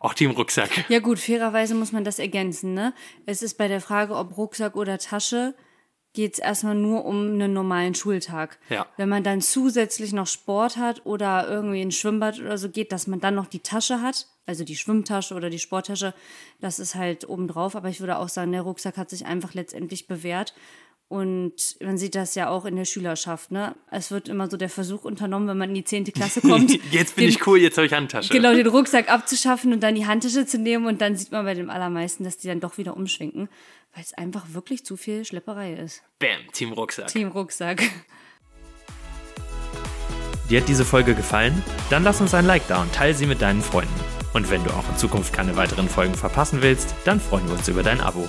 auch 0.01 0.15
Team 0.15 0.33
Rucksack. 0.33 0.89
Ja 0.91 0.99
gut, 0.99 1.19
fairerweise 1.19 1.75
muss 1.75 1.93
man 1.93 2.05
das 2.05 2.19
ergänzen, 2.19 2.75
ne? 2.75 2.95
Es 3.27 3.43
ist 3.43 3.57
bei 3.59 3.69
der 3.69 3.81
Frage, 3.81 4.15
ob 4.15 4.37
Rucksack 4.37 4.77
oder 4.77 4.99
Tasche, 4.99 5.55
geht's 6.15 6.39
erstmal 6.39 6.75
nur 6.77 7.05
um 7.05 7.35
einen 7.35 7.53
normalen 7.53 7.95
Schultag. 7.95 8.59
Ja. 8.71 8.87
Wenn 8.97 9.09
man 9.09 9.23
dann 9.23 9.43
zusätzlich 9.43 10.13
noch 10.13 10.27
Sport 10.27 10.79
hat 10.79 11.05
oder 11.05 11.49
irgendwie 11.49 11.83
ein 11.83 11.91
Schwimmbad 11.91 12.41
oder 12.41 12.57
so 12.57 12.71
geht, 12.71 12.93
dass 12.93 13.07
man 13.07 13.21
dann 13.21 13.35
noch 13.35 13.47
die 13.47 13.59
Tasche 13.59 14.01
hat, 14.01 14.29
also 14.47 14.65
die 14.65 14.77
Schwimmtasche 14.77 15.35
oder 15.35 15.51
die 15.51 15.59
Sporttasche, 15.59 16.15
das 16.61 16.79
ist 16.79 16.95
halt 16.95 17.29
obendrauf. 17.29 17.77
Aber 17.77 17.89
ich 17.89 18.01
würde 18.01 18.17
auch 18.19 18.29
sagen, 18.29 18.53
der 18.53 18.63
Rucksack 18.63 18.97
hat 18.97 19.11
sich 19.11 19.27
einfach 19.27 19.55
letztendlich 19.55 20.07
bewährt. 20.07 20.55
Und 21.15 21.77
man 21.81 21.97
sieht 21.97 22.17
das 22.17 22.35
ja 22.35 22.49
auch 22.49 22.65
in 22.65 22.75
der 22.75 22.85
Schülerschaft, 22.85 23.53
ne? 23.53 23.77
Es 23.89 24.11
wird 24.11 24.29
immer 24.29 24.51
so 24.51 24.57
der 24.57 24.69
Versuch 24.69 25.05
unternommen, 25.05 25.47
wenn 25.47 25.57
man 25.57 25.69
in 25.69 25.77
die 25.77 25.85
zehnte 25.85 26.11
Klasse 26.11 26.41
kommt. 26.41 26.73
Jetzt 26.91 27.15
bin 27.15 27.27
den- 27.27 27.31
ich 27.31 27.47
cool, 27.47 27.61
jetzt 27.61 27.77
habe 27.77 27.87
ich 27.87 27.93
Handtasche. 27.93 28.33
Genau, 28.33 28.53
den 28.53 28.67
Rucksack 28.67 29.09
abzuschaffen 29.09 29.73
und 29.73 29.81
dann 29.81 29.95
die 29.95 30.07
Handtasche 30.07 30.45
zu 30.45 30.59
nehmen 30.59 30.87
und 30.87 31.01
dann 31.01 31.15
sieht 31.15 31.31
man 31.31 31.45
bei 31.45 31.55
den 31.55 31.71
allermeisten, 31.71 32.25
dass 32.25 32.37
die 32.39 32.49
dann 32.49 32.59
doch 32.59 32.79
wieder 32.79 32.97
umschwenken, 32.97 33.49
weil 33.95 34.03
es 34.03 34.13
einfach 34.15 34.43
wirklich 34.55 34.85
zu 34.85 34.97
viel 34.97 35.25
Schlepperei 35.25 35.75
ist. 35.75 36.03
Bam, 36.19 36.31
Team 36.53 36.73
Rucksack. 36.73 37.07
Team 37.07 37.29
Rucksack. 37.29 37.81
Dir 40.51 40.63
hat 40.63 40.69
diese 40.69 40.85
Folge 40.85 41.15
gefallen? 41.15 41.63
Dann 41.91 42.03
lass 42.03 42.21
uns 42.21 42.35
ein 42.35 42.45
Like 42.45 42.67
da 42.67 42.83
und 42.83 42.93
teile 42.93 43.15
sie 43.15 43.27
mit 43.27 43.41
deinen 43.41 43.63
Freunden. 43.63 43.95
Und 44.33 44.51
wenn 44.51 44.65
du 44.65 44.71
auch 44.71 44.89
in 44.91 44.97
Zukunft 44.97 45.33
keine 45.33 45.57
weiteren 45.57 45.89
Folgen 45.89 46.15
verpassen 46.17 46.61
willst, 46.61 46.93
dann 47.05 47.21
freuen 47.21 47.47
wir 47.47 47.55
uns 47.55 47.69
über 47.69 47.85
dein 47.85 48.01
Abo. 48.01 48.29